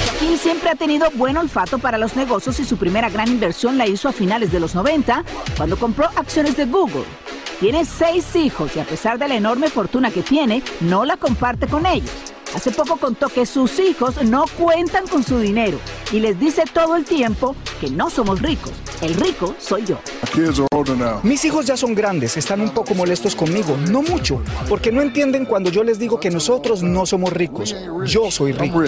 Shaquille 0.07 0.39
siempre 0.39 0.71
ha 0.71 0.75
tenido 0.75 1.11
buen 1.11 1.37
olfato 1.37 1.79
para 1.79 1.99
los 1.99 2.17
negocios 2.17 2.59
y 2.61 2.65
su 2.65 2.79
primera 2.79 3.11
gran 3.11 3.29
inversión 3.29 3.77
la 3.77 3.87
hizo 3.87 4.09
a 4.09 4.13
finales 4.13 4.51
de 4.51 4.59
los 4.59 4.75
90, 4.75 5.23
cuando 5.59 5.79
compró 5.79 6.07
acciones 6.17 6.57
de 6.57 6.65
Google. 6.65 7.05
Tiene 7.61 7.85
seis 7.85 8.35
hijos 8.35 8.75
y 8.75 8.81
a 8.81 8.85
pesar 8.85 9.19
de 9.19 9.29
la 9.29 9.37
enorme 9.37 9.69
fortuna 9.69 10.11
que 10.11 10.23
tiene, 10.23 10.63
no 10.81 11.05
la 11.05 11.19
comparte 11.19 11.67
con 11.67 11.85
ellos. 11.85 12.11
Hace 12.55 12.71
poco 12.71 12.97
contó 12.97 13.29
que 13.29 13.45
sus 13.45 13.79
hijos 13.81 14.25
no 14.25 14.47
cuentan 14.57 15.07
con 15.07 15.23
su 15.23 15.39
dinero 15.41 15.79
y 16.13 16.21
les 16.21 16.39
dice 16.39 16.65
todo 16.73 16.97
el 16.97 17.05
tiempo 17.05 17.57
que 17.81 17.91
no 17.91 18.11
somos 18.11 18.41
ricos. 18.41 18.73
El 19.03 19.15
rico 19.15 19.55
soy 19.59 19.85
yo. 19.85 19.99
Mis 21.23 21.45
hijos 21.45 21.67
ya 21.67 21.77
son 21.77 21.95
grandes, 21.95 22.37
están 22.37 22.61
un 22.61 22.71
poco 22.71 22.95
molestos 22.95 23.35
conmigo, 23.35 23.77
no 23.91 24.03
mucho, 24.03 24.43
porque 24.69 24.93
no 24.93 25.03
entienden 25.03 25.45
cuando 25.45 25.71
yo 25.71 25.85
les 25.85 25.99
digo 25.99 26.19
que 26.19 26.31
nosotros 26.31 26.83
no 26.83 27.07
somos 27.07 27.33
ricos. 27.33 27.75
Yo 28.07 28.31
soy 28.31 28.53
rico. 28.53 28.83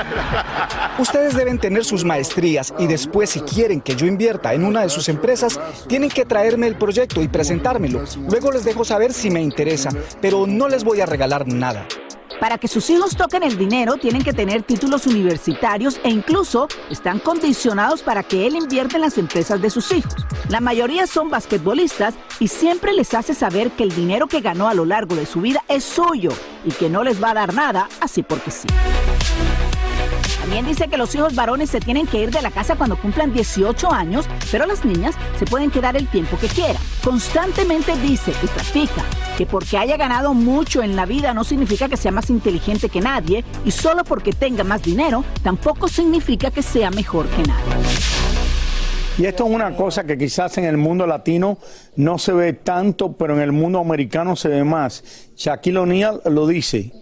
Ustedes 0.98 1.34
deben 1.34 1.58
tener 1.58 1.84
sus 1.84 2.04
maestrías 2.04 2.72
y 2.78 2.86
después 2.86 3.30
si 3.30 3.40
quieren 3.40 3.80
que 3.80 3.96
yo 3.96 4.06
invierta 4.06 4.54
en 4.54 4.64
una 4.64 4.82
de 4.82 4.88
sus 4.88 5.08
empresas, 5.08 5.60
tienen 5.86 6.10
que 6.10 6.24
traerme 6.24 6.66
el 6.66 6.76
proyecto 6.76 7.22
y 7.22 7.28
presentármelo. 7.28 8.02
Luego 8.28 8.52
les 8.52 8.64
dejo 8.64 8.84
saber 8.84 9.12
si 9.12 9.30
me 9.30 9.42
interesa, 9.42 9.90
pero 10.20 10.46
no 10.46 10.68
les 10.68 10.84
voy 10.84 11.00
a 11.00 11.06
regalar 11.06 11.46
nada. 11.46 11.86
Para 12.40 12.56
que 12.56 12.68
sus 12.68 12.88
hijos 12.88 13.16
toquen 13.16 13.42
el 13.42 13.58
dinero 13.58 13.96
tienen 13.98 14.24
que 14.24 14.32
tener 14.32 14.62
títulos 14.62 15.06
universitarios 15.06 16.00
e 16.02 16.08
incluso 16.08 16.68
están 16.88 17.18
condicionados 17.18 18.02
para 18.02 18.22
que 18.22 18.46
él 18.46 18.56
invierta 18.56 18.96
en 18.96 19.02
las 19.02 19.18
empresas 19.18 19.60
de 19.60 19.68
sus 19.68 19.92
hijos. 19.92 20.14
La 20.48 20.60
mayoría 20.60 21.06
son 21.06 21.28
basquetbolistas 21.28 22.14
y 22.38 22.48
siempre 22.48 22.94
les 22.94 23.12
hace 23.12 23.34
saber 23.34 23.70
que 23.72 23.84
el 23.84 23.94
dinero 23.94 24.26
que 24.26 24.40
ganó 24.40 24.68
a 24.68 24.74
lo 24.74 24.86
largo 24.86 25.14
de 25.16 25.26
su 25.26 25.42
vida 25.42 25.62
es 25.68 25.84
suyo 25.84 26.30
y 26.64 26.70
que 26.72 26.88
no 26.88 27.04
les 27.04 27.22
va 27.22 27.32
a 27.32 27.34
dar 27.34 27.52
nada 27.52 27.88
así 28.00 28.22
porque 28.22 28.50
sí. 28.50 28.68
También 30.40 30.66
dice 30.66 30.88
que 30.88 30.96
los 30.96 31.14
hijos 31.14 31.34
varones 31.34 31.70
se 31.70 31.80
tienen 31.80 32.06
que 32.06 32.22
ir 32.22 32.30
de 32.30 32.42
la 32.42 32.50
casa 32.50 32.76
cuando 32.76 32.96
cumplan 32.96 33.32
18 33.32 33.92
años, 33.92 34.26
pero 34.50 34.66
las 34.66 34.84
niñas 34.84 35.14
se 35.38 35.44
pueden 35.44 35.70
quedar 35.70 35.96
el 35.96 36.08
tiempo 36.08 36.38
que 36.38 36.48
quieran. 36.48 36.82
Constantemente 37.04 37.96
dice 37.98 38.32
y 38.42 38.46
practica 38.46 39.04
que 39.36 39.46
porque 39.46 39.78
haya 39.78 39.96
ganado 39.96 40.34
mucho 40.34 40.82
en 40.82 40.96
la 40.96 41.06
vida 41.06 41.34
no 41.34 41.44
significa 41.44 41.88
que 41.88 41.96
sea 41.96 42.10
más 42.10 42.30
inteligente 42.30 42.88
que 42.88 43.00
nadie 43.00 43.44
y 43.64 43.70
solo 43.70 44.04
porque 44.04 44.32
tenga 44.32 44.64
más 44.64 44.82
dinero 44.82 45.24
tampoco 45.42 45.88
significa 45.88 46.50
que 46.50 46.62
sea 46.62 46.90
mejor 46.90 47.26
que 47.28 47.42
nadie. 47.42 47.74
Y 49.18 49.26
esto 49.26 49.46
es 49.46 49.50
una 49.54 49.76
cosa 49.76 50.04
que 50.04 50.16
quizás 50.16 50.56
en 50.56 50.64
el 50.64 50.78
mundo 50.78 51.06
latino 51.06 51.58
no 51.96 52.16
se 52.18 52.32
ve 52.32 52.54
tanto, 52.54 53.12
pero 53.12 53.34
en 53.34 53.42
el 53.42 53.52
mundo 53.52 53.78
americano 53.78 54.34
se 54.34 54.48
ve 54.48 54.64
más. 54.64 55.04
Shaquille 55.36 55.78
O'Neal 55.78 56.22
lo 56.24 56.46
dice. 56.46 56.92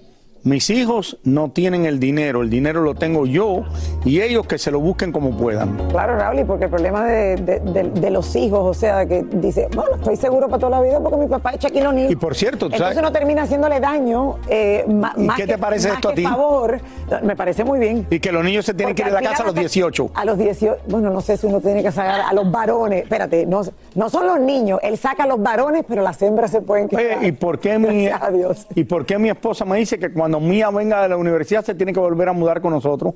Mis 0.44 0.70
hijos 0.70 1.18
no 1.24 1.50
tienen 1.50 1.84
el 1.84 1.98
dinero, 2.00 2.42
el 2.42 2.48
dinero 2.50 2.80
lo 2.82 2.94
tengo 2.94 3.26
yo 3.26 3.64
y 4.04 4.20
ellos 4.20 4.46
que 4.46 4.56
se 4.58 4.70
lo 4.70 4.80
busquen 4.80 5.10
como 5.12 5.36
puedan. 5.36 5.76
Claro, 5.88 6.16
Raúl, 6.16 6.44
porque 6.46 6.64
el 6.64 6.70
problema 6.70 7.04
de, 7.04 7.36
de- 7.36 7.60
de- 7.60 7.90
de 7.90 8.10
los 8.10 8.34
hijos, 8.36 8.60
o 8.60 8.72
sea, 8.78 9.04
que 9.06 9.24
dice, 9.32 9.68
bueno, 9.74 9.96
estoy 9.96 10.16
seguro 10.16 10.46
para 10.48 10.60
toda 10.60 10.78
la 10.78 10.80
vida 10.82 11.00
porque 11.00 11.16
mi 11.18 11.26
papá 11.26 11.50
es 11.50 11.60
Shaquille 11.60 11.86
O'Neal. 11.88 12.10
Y 12.12 12.16
por 12.16 12.34
cierto, 12.34 12.68
¿tú 12.68 12.74
Entonces 12.76 12.94
sabes- 12.96 13.02
no 13.02 13.12
termina 13.12 13.42
haciéndole 13.42 13.80
daño. 13.80 14.36
eh, 14.48 14.84
ma- 14.88 15.12
¿Y 15.16 15.22
más 15.24 15.36
qué 15.36 15.42
que- 15.46 15.52
te 15.54 15.58
parece 15.58 15.88
más 15.88 15.96
esto 15.96 16.10
a 16.10 16.14
ti? 16.14 16.22
favor, 16.22 16.80
me 17.22 17.34
parece 17.36 17.64
muy 17.64 17.78
bien. 17.78 18.06
Y 18.10 18.20
que 18.20 18.30
los 18.32 18.44
niños 18.44 18.64
se 18.64 18.74
tienen 18.74 18.94
Porque 18.94 19.02
que 19.02 19.08
ir 19.08 19.14
de 19.16 19.20
la 19.22 19.28
casa 19.30 19.42
a 19.42 19.46
los 19.46 19.54
final 19.54 19.66
hasta- 19.66 19.78
18. 19.80 20.10
A 20.14 20.24
los 20.24 20.38
18, 20.38 20.82
bueno, 20.88 21.10
no 21.10 21.20
sé 21.20 21.36
si 21.36 21.46
uno 21.46 21.60
tiene 21.60 21.82
que 21.82 21.90
sacar 21.92 22.20
a 22.20 22.32
los 22.32 22.50
varones. 22.50 23.02
Espérate, 23.02 23.44
no, 23.44 23.62
no 23.94 24.08
son 24.08 24.26
los 24.26 24.40
niños. 24.40 24.78
Él 24.82 24.96
saca 24.98 25.24
a 25.24 25.26
los 25.26 25.42
varones, 25.42 25.84
pero 25.88 26.02
las 26.02 26.20
hembras 26.22 26.50
se 26.52 26.60
pueden 26.60 26.88
quedar. 26.88 27.18
Oye, 27.18 27.28
¿y 27.28 27.32
por 27.32 27.58
qué 27.58 27.78
mi 27.78 27.88
Gracias 28.08 28.22
a 28.22 28.30
Dios. 28.30 28.66
y 28.74 28.84
por 28.84 29.04
qué 29.04 29.18
mi 29.18 29.28
esposa 29.30 29.64
me 29.64 29.78
dice 29.78 29.98
que 29.98 30.12
cuando 30.12 30.27
Mía 30.28 30.70
venga 30.70 31.02
de 31.02 31.08
la 31.08 31.16
universidad 31.16 31.64
se 31.64 31.74
tiene 31.74 31.92
que 31.92 32.00
volver 32.00 32.28
a 32.28 32.32
mudar 32.32 32.60
con 32.60 32.72
nosotros? 32.72 33.14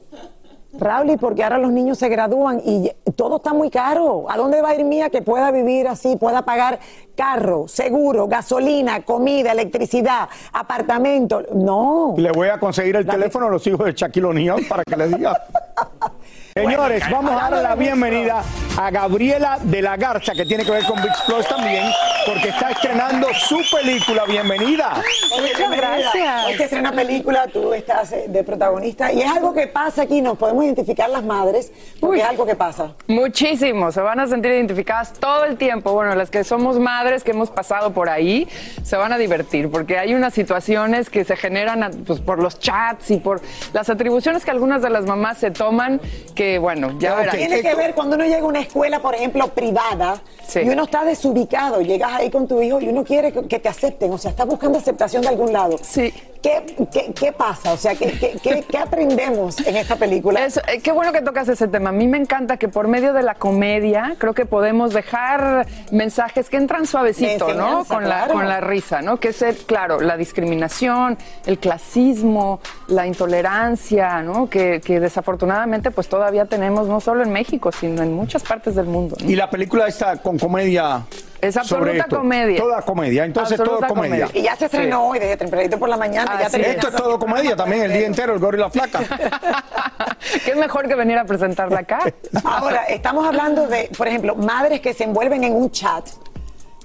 Raúl, 0.75 1.11
y 1.11 1.16
porque 1.18 1.44
ahora 1.44 1.59
los 1.59 1.70
niños 1.70 1.98
se 1.98 2.09
gradúan 2.09 2.61
y 2.64 2.90
todo 3.14 3.37
está 3.37 3.53
muy 3.53 3.68
caro. 3.68 4.25
¿A 4.31 4.38
dónde 4.38 4.62
va 4.62 4.70
a 4.70 4.75
ir 4.75 4.85
Mía 4.85 5.11
que 5.11 5.20
pueda 5.20 5.51
vivir 5.51 5.87
así, 5.87 6.16
pueda 6.16 6.42
pagar 6.42 6.81
carro, 7.14 7.68
seguro, 7.68 8.27
gasolina, 8.27 9.03
comida, 9.03 9.53
electricidad, 9.53 10.31
apartamento? 10.53 11.42
No. 11.55 12.14
Le 12.16 12.33
voy 12.33 12.48
a 12.48 12.59
conseguir 12.59 12.96
el 12.96 13.07
teléfono 13.07 13.46
a 13.46 13.51
los 13.51 13.66
hijos 13.66 13.85
de 13.85 13.92
Shaquille 13.92 14.27
O'Neal 14.27 14.62
para 14.66 14.83
que 14.83 14.96
le 14.96 15.09
diga. 15.09 15.38
Señores, 16.54 17.02
vamos 17.10 17.32
a 17.32 17.34
darle 17.36 17.62
la 17.62 17.74
bienvenida 17.74 18.42
a 18.76 18.90
Gabriela 18.90 19.58
de 19.62 19.80
la 19.80 19.96
Garza, 19.96 20.34
que 20.34 20.44
tiene 20.44 20.66
que 20.66 20.70
ver 20.70 20.84
con 20.84 21.00
Big 21.00 21.12
Plus 21.26 21.46
también, 21.46 21.84
porque 22.26 22.50
está 22.50 22.70
estrenando 22.70 23.28
su 23.32 23.58
película. 23.74 24.24
Bienvenida. 24.26 24.92
Oye, 25.38 25.52
bienvenida. 25.56 26.44
Hoy 26.46 26.54
se 26.54 26.64
estrena 26.64 26.92
película, 26.92 27.46
tú 27.46 27.72
estás 27.72 28.12
eh, 28.12 28.26
de 28.28 28.44
protagonista 28.44 29.10
y 29.10 29.22
es 29.22 29.30
algo 29.30 29.54
que 29.54 29.66
pasa 29.66 30.02
aquí, 30.02 30.20
nos 30.20 30.36
podemos 30.36 30.64
identificar 30.64 31.08
las 31.08 31.24
madres, 31.24 31.72
porque 32.00 32.20
es 32.20 32.26
algo 32.26 32.44
que 32.44 32.54
pasa. 32.54 32.92
Muchísimo, 33.06 33.90
se 33.90 34.02
van 34.02 34.20
a 34.20 34.26
sentir 34.26 34.52
identificadas 34.52 35.14
todo 35.14 35.44
el 35.44 35.56
tiempo. 35.56 35.92
Bueno, 35.92 36.14
las 36.14 36.28
que 36.28 36.44
somos 36.44 36.78
madres, 36.78 37.24
que 37.24 37.30
hemos 37.30 37.48
pasado 37.48 37.92
por 37.92 38.10
ahí, 38.10 38.46
se 38.82 38.96
van 38.96 39.12
a 39.12 39.16
divertir, 39.16 39.70
porque 39.70 39.96
hay 39.96 40.14
unas 40.14 40.34
situaciones 40.34 41.08
que 41.08 41.24
se 41.24 41.36
generan 41.36 42.04
pues, 42.06 42.20
por 42.20 42.42
los 42.42 42.58
chats 42.58 43.10
y 43.10 43.16
por 43.16 43.40
las 43.72 43.88
atribuciones 43.88 44.44
que 44.44 44.50
algunas 44.50 44.82
de 44.82 44.90
las 44.90 45.06
mamás 45.06 45.38
se 45.38 45.50
toman, 45.50 45.98
que 46.34 46.41
bueno, 46.61 46.92
ya 46.98 47.14
verán. 47.14 47.37
Tiene 47.37 47.61
que 47.62 47.74
ver 47.74 47.94
cuando 47.94 48.16
uno 48.16 48.24
llega 48.24 48.40
a 48.40 48.44
una 48.44 48.61
escuela, 48.61 49.00
por 49.00 49.14
ejemplo, 49.14 49.48
privada, 49.48 50.22
y 50.55 50.68
uno 50.68 50.85
está 50.85 51.05
desubicado, 51.05 51.81
llegas 51.81 52.12
ahí 52.12 52.31
con 52.31 52.46
tu 52.46 52.61
hijo 52.61 52.81
y 52.81 52.88
uno 52.88 53.05
quiere 53.05 53.33
que 53.33 53.42
que 53.48 53.59
te 53.59 53.68
acepten, 53.68 54.12
o 54.12 54.18
sea, 54.18 54.31
está 54.31 54.44
buscando 54.44 54.78
aceptación 54.78 55.22
de 55.22 55.28
algún 55.28 55.52
lado. 55.52 55.76
Sí. 55.83 56.12
¿Qué, 56.42 56.64
qué, 56.92 57.12
qué 57.14 57.31
pasa? 57.31 57.72
O 57.72 57.76
sea, 57.76 57.94
¿qué, 57.94 58.11
qué, 58.18 58.37
qué- 58.42 58.64
qué 58.68 58.76
aprendemos 58.78 59.64
en 59.64 59.76
esta 59.76 59.94
película? 59.94 60.44
Es- 60.44 60.57
eh, 60.57 60.81
qué 60.83 60.90
bueno 60.90 61.12
que 61.12 61.20
tocas 61.22 61.48
ese 61.48 61.68
tema. 61.68 61.90
A 61.90 61.92
mí 61.92 62.09
me 62.09 62.18
encanta 62.18 62.57
que 62.57 62.66
por 62.66 62.88
medio 62.88 63.12
de 63.12 63.22
la 63.22 63.37
comedia 63.37 64.16
creo 64.18 64.35
que 64.35 64.44
podemos 64.44 64.92
dejar 64.92 65.66
mensajes 65.92 66.50
que 66.50 66.57
entran 66.57 66.85
suavecito, 66.87 67.55
¿no? 67.55 67.85
Con 67.85 68.02
la, 68.09 68.16
claro. 68.24 68.33
con 68.35 68.48
la 68.48 68.61
risa, 68.61 69.02
¿no? 69.02 69.20
Que 69.20 69.28
es, 69.28 69.40
el- 69.42 69.55
claro, 69.57 70.00
la 70.00 70.16
discriminación, 70.16 71.16
el 71.46 71.59
clasismo, 71.61 72.59
la 72.88 73.07
intolerancia, 73.07 74.22
¿no? 74.22 74.48
Que, 74.50 74.81
que 74.81 74.98
desafortunadamente 74.98 75.92
pues 75.92 76.09
todavía 76.09 76.31
tenemos 76.46 76.88
no 76.88 77.00
solo 77.00 77.22
en 77.22 77.30
México, 77.32 77.70
sino 77.72 78.02
en 78.02 78.12
muchas 78.12 78.42
partes 78.42 78.74
del 78.74 78.86
mundo. 78.86 79.16
¿no? 79.20 79.30
Y 79.30 79.36
la 79.36 79.48
película 79.50 79.86
está 79.86 80.16
con 80.16 80.38
comedia. 80.38 81.02
Es 81.40 81.54
sobre 81.54 81.60
absoluta 81.90 82.04
esto. 82.04 82.16
comedia. 82.18 82.56
Toda 82.60 82.82
comedia, 82.82 83.24
entonces 83.24 83.56
todo 83.56 83.64
Absoluta 83.78 83.88
comedia. 83.88 84.26
comedia. 84.26 84.40
Y 84.40 84.44
ya 84.44 84.54
se 84.56 84.66
estrenó 84.66 85.08
hoy, 85.08 85.18
desde 85.18 85.36
tempranito 85.36 85.78
por 85.78 85.88
la 85.88 85.96
mañana. 85.96 86.38
ya 86.38 86.46
Así 86.46 86.52
terminó. 86.58 86.72
Esto 86.74 86.88
es 86.88 86.94
todo 86.94 87.18
comedia 87.18 87.56
también, 87.56 87.82
el 87.82 87.92
día 87.92 88.06
entero, 88.06 88.32
el 88.34 88.38
gorro 88.38 88.56
y 88.56 88.60
la 88.60 88.70
flaca. 88.70 89.00
¿Qué 90.44 90.50
es 90.52 90.56
mejor 90.56 90.86
que 90.88 90.94
venir 90.94 91.18
a 91.18 91.24
presentarla 91.24 91.80
acá? 91.80 91.98
Ahora, 92.44 92.84
estamos 92.84 93.26
hablando 93.26 93.66
de, 93.66 93.90
por 93.96 94.06
ejemplo, 94.08 94.34
madres 94.36 94.80
que 94.80 94.94
se 94.94 95.04
envuelven 95.04 95.44
en 95.44 95.54
un 95.54 95.70
chat. 95.70 96.06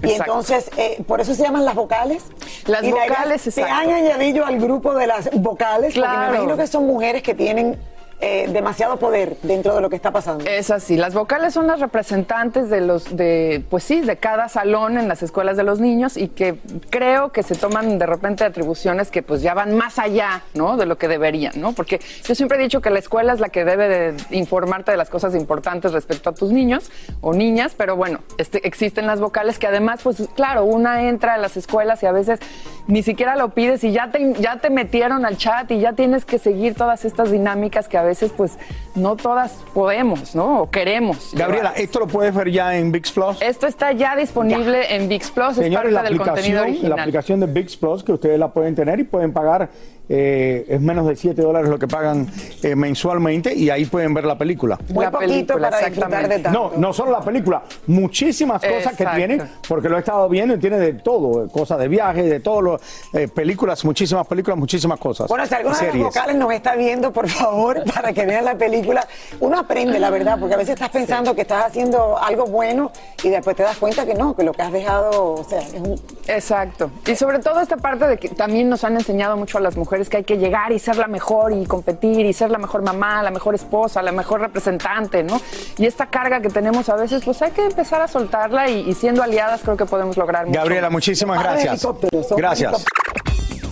Y 0.04 0.12
Exacto. 0.12 0.24
entonces, 0.32 0.70
eh, 0.78 1.04
por 1.08 1.22
eso 1.22 1.34
se 1.34 1.42
llaman 1.44 1.66
las 1.66 1.74
vocales. 1.76 2.24
Las 2.68 2.84
Y 2.84 2.92
la 2.92 2.98
idea- 3.06 3.08
vocales, 3.10 3.42
Se 3.42 3.50
exacto. 3.50 3.74
han 3.74 3.90
añadido 3.92 4.46
al 4.46 4.60
grupo 4.60 4.94
de 4.94 5.08
las 5.08 5.30
vocales, 5.40 5.94
porque 5.96 6.00
Claro. 6.08 6.20
me 6.32 6.38
imagino 6.38 6.58
que 6.58 6.68
son 6.68 6.86
mujeres 6.86 7.24
que 7.24 7.34
tienen 7.34 7.80
eh, 8.20 8.48
demasiado 8.52 8.98
poder 8.98 9.38
dentro 9.44 9.76
de 9.76 9.82
lo 9.82 9.92
que 9.92 9.96
está 9.96 10.12
pasando. 10.12 10.44
Es 10.46 10.72
así, 10.72 10.98
las 10.98 11.14
vocales 11.14 11.54
son 11.54 11.68
las 11.68 11.80
representantes 11.80 12.68
de 12.70 12.82
los, 12.82 13.16
de, 13.16 13.64
pues 13.70 13.84
sí, 13.84 14.02
de 14.02 14.18
cada 14.18 14.50
salón 14.50 14.98
en 14.98 15.08
las 15.08 15.22
escuelas 15.22 15.56
de 15.56 15.64
los 15.64 15.80
niños 15.80 16.18
y 16.18 16.28
que 16.30 16.58
creo 16.90 17.32
que 17.32 17.44
se 17.44 17.54
toman 17.54 18.00
de 18.00 18.08
repente 18.08 18.44
atribuciones 18.44 19.12
que 19.12 19.22
pues 19.22 19.44
ya 19.44 19.54
van 19.54 19.76
más 19.76 20.00
allá, 20.00 20.42
¿no? 20.56 20.78
De 20.78 20.88
lo 20.88 20.98
que 20.98 21.08
deberían, 21.08 21.62
¿no? 21.62 21.74
Porque 21.74 22.00
yo 22.24 22.34
siempre 22.34 22.58
he 22.58 22.62
dicho 22.62 22.82
que 22.82 22.90
la 22.90 22.98
escuela 22.98 23.34
es 23.34 23.40
la 23.40 23.50
que 23.50 23.64
debe 23.64 23.88
de 23.88 24.16
informarte 24.32 24.90
de 24.90 24.98
las 24.98 25.12
cosas 25.12 25.36
importantes 25.36 25.92
respecto 25.92 26.32
a 26.32 26.34
tus 26.34 26.52
niños 26.52 26.90
o 27.22 27.34
niñas, 27.34 27.76
pero 27.78 27.96
bueno, 27.96 28.22
este, 28.40 28.66
existen 28.68 29.06
las 29.06 29.20
vocales 29.20 29.60
que 29.60 29.68
además, 29.68 30.02
pues 30.04 30.28
claro, 30.36 30.66
una 30.66 31.08
entra 31.08 31.36
a 31.36 31.38
las 31.38 31.56
escuelas 31.56 32.02
y 32.02 32.08
a 32.08 32.12
veces 32.12 32.40
ni 32.88 33.04
siquiera 33.04 33.36
lo 33.36 33.50
pides 33.50 33.84
y 33.84 33.92
ya 33.92 34.12
te, 34.12 34.34
ya 34.40 34.58
te 34.58 34.70
metieron 34.70 35.26
al 35.26 35.38
chat 35.38 35.70
y 35.72 35.80
ya 35.80 35.94
tienes 35.94 36.26
que 36.26 36.40
seguir 36.40 36.74
todas 36.74 37.06
estas 37.06 37.32
dinámicas 37.32 37.88
que 37.88 37.98
a 37.98 38.07
veces 38.08 38.32
pues 38.36 38.58
no 38.96 39.16
todas 39.16 39.52
podemos, 39.74 40.34
¿no? 40.36 40.62
O 40.64 40.70
queremos. 40.72 41.32
Gabriela, 41.34 41.70
llevar. 41.70 41.82
¿esto 41.82 42.00
lo 42.00 42.08
puedes 42.08 42.34
ver 42.34 42.50
ya 42.52 42.76
en 42.76 42.92
VIX 42.92 43.12
Plus? 43.12 43.42
Esto 43.42 43.68
está 43.68 43.92
ya 43.92 44.16
disponible 44.16 44.96
en 44.96 45.08
VIX 45.08 45.32
Plus, 45.32 45.50
es 45.50 45.56
Señores, 45.58 45.74
parte 45.74 45.92
la 45.92 46.04
del 46.04 46.18
contenido 46.18 46.38
aplicación, 46.38 46.56
la 46.58 46.64
original. 46.72 47.00
aplicación 47.00 47.40
de 47.42 47.46
VIX 47.48 47.78
Plus 47.78 48.04
que 48.04 48.12
ustedes 48.14 48.40
la 48.40 48.48
pueden 48.52 48.74
tener 48.76 49.00
y 49.00 49.04
pueden 49.04 49.32
pagar, 49.34 49.70
eh, 50.10 50.66
es 50.70 50.80
menos 50.80 51.06
de 51.06 51.16
7 51.18 51.42
dólares 51.42 51.70
lo 51.70 51.78
que 51.78 51.88
pagan 51.88 52.28
eh, 52.64 52.76
mensualmente 52.76 53.54
y 53.54 53.70
ahí 53.70 53.86
pueden 53.86 54.14
ver 54.14 54.24
la 54.24 54.38
película. 54.38 54.80
Muy 54.90 55.04
La 55.04 55.12
poquito 55.12 55.34
película, 55.56 55.70
para 55.70 55.86
disfrutar 55.90 56.30
de 56.30 56.40
tanto. 56.40 56.72
No, 56.72 56.78
no 56.78 56.94
solo 56.94 57.12
la 57.12 57.20
película, 57.22 57.62
muchísimas 57.88 58.62
cosas 58.62 58.96
que 58.96 59.06
tiene, 59.16 59.42
porque 59.68 59.90
lo 59.90 59.98
he 59.98 60.00
estado 60.00 60.28
viendo 60.30 60.56
y 60.56 60.60
tiene 60.60 60.78
de 60.80 60.94
todo, 60.94 61.44
eh, 61.44 61.50
cosas 61.52 61.78
de 61.80 61.88
viaje, 61.90 62.24
de 62.24 62.40
todo, 62.40 62.62
lo, 62.62 62.80
eh, 63.14 63.28
películas, 63.28 63.84
muchísimas 63.84 64.26
películas, 64.28 64.58
muchísimas 64.58 64.98
cosas. 65.00 65.28
Bueno, 65.28 65.46
si 65.46 65.54
alguno 65.56 65.76
de 65.76 65.84
los 65.84 65.92
series. 65.92 66.06
vocales 66.06 66.36
nos 66.38 66.54
está 66.54 66.76
viendo, 66.76 67.12
por 67.12 67.28
favor, 67.28 67.84
para 67.98 68.14
que 68.14 68.28
vean 68.28 68.46
la 68.46 68.56
película, 68.56 69.08
uno 69.40 69.58
aprende, 69.58 70.00
la 70.00 70.12
verdad, 70.12 70.38
porque 70.40 70.54
a 70.54 70.58
veces 70.58 70.76
estás 70.76 70.90
pensando 70.90 71.34
que 71.34 71.42
estás 71.42 71.66
haciendo 71.66 72.16
algo 72.18 72.46
bueno 72.46 72.92
y 73.24 73.30
después 73.30 73.56
te 73.56 73.64
das 73.64 73.78
cuenta 73.78 74.06
que 74.06 74.14
no, 74.14 74.36
que 74.36 74.44
lo 74.44 74.54
que 74.54 74.62
has 74.62 74.72
dejado, 74.72 75.34
o 75.34 75.44
sea, 75.44 75.62
es 75.62 75.74
un... 75.74 76.00
Exacto. 76.28 76.92
Y 77.08 77.16
sobre 77.16 77.40
todo 77.40 77.60
esta 77.60 77.78
parte 77.78 78.08
de 78.08 78.18
que 78.18 78.30
también 78.30 78.70
nos 78.70 78.84
han 78.84 78.96
enseñado 78.96 79.36
mucho 79.36 79.58
a 79.58 79.62
las 79.62 79.76
mujeres 79.78 80.10
que 80.10 80.18
hay 80.18 80.24
que 80.24 80.38
llegar 80.38 80.72
y 80.72 80.78
ser 80.78 80.98
la 80.98 81.08
mejor 81.08 81.54
y 81.54 81.66
competir 81.66 82.24
y 82.28 82.34
ser 82.34 82.52
la 82.52 82.60
mejor 82.60 82.84
mamá, 82.84 83.24
la 83.24 83.32
mejor 83.32 83.56
esposa, 83.56 84.04
la 84.04 84.12
mejor 84.12 84.42
representante, 84.42 85.24
¿no? 85.24 85.42
Y 85.80 85.88
esta 85.88 86.06
carga 86.06 86.40
que 86.40 86.50
tenemos 86.50 86.90
a 86.90 86.96
veces, 86.96 87.24
pues 87.26 87.42
hay 87.42 87.50
que 87.50 87.66
empezar 87.66 88.02
a 88.02 88.08
soltarla 88.08 88.70
y, 88.70 88.88
y 88.88 88.94
siendo 88.94 89.24
aliadas 89.24 89.62
creo 89.64 89.76
que 89.76 89.86
podemos 89.86 90.18
lograr 90.18 90.46
mucho. 90.46 90.60
Gabriela, 90.60 90.92
muchísimas 90.92 91.42
gracias. 91.42 91.74
helicópteros, 91.74 92.28
son 92.28 92.38
Gracias. 92.38 92.86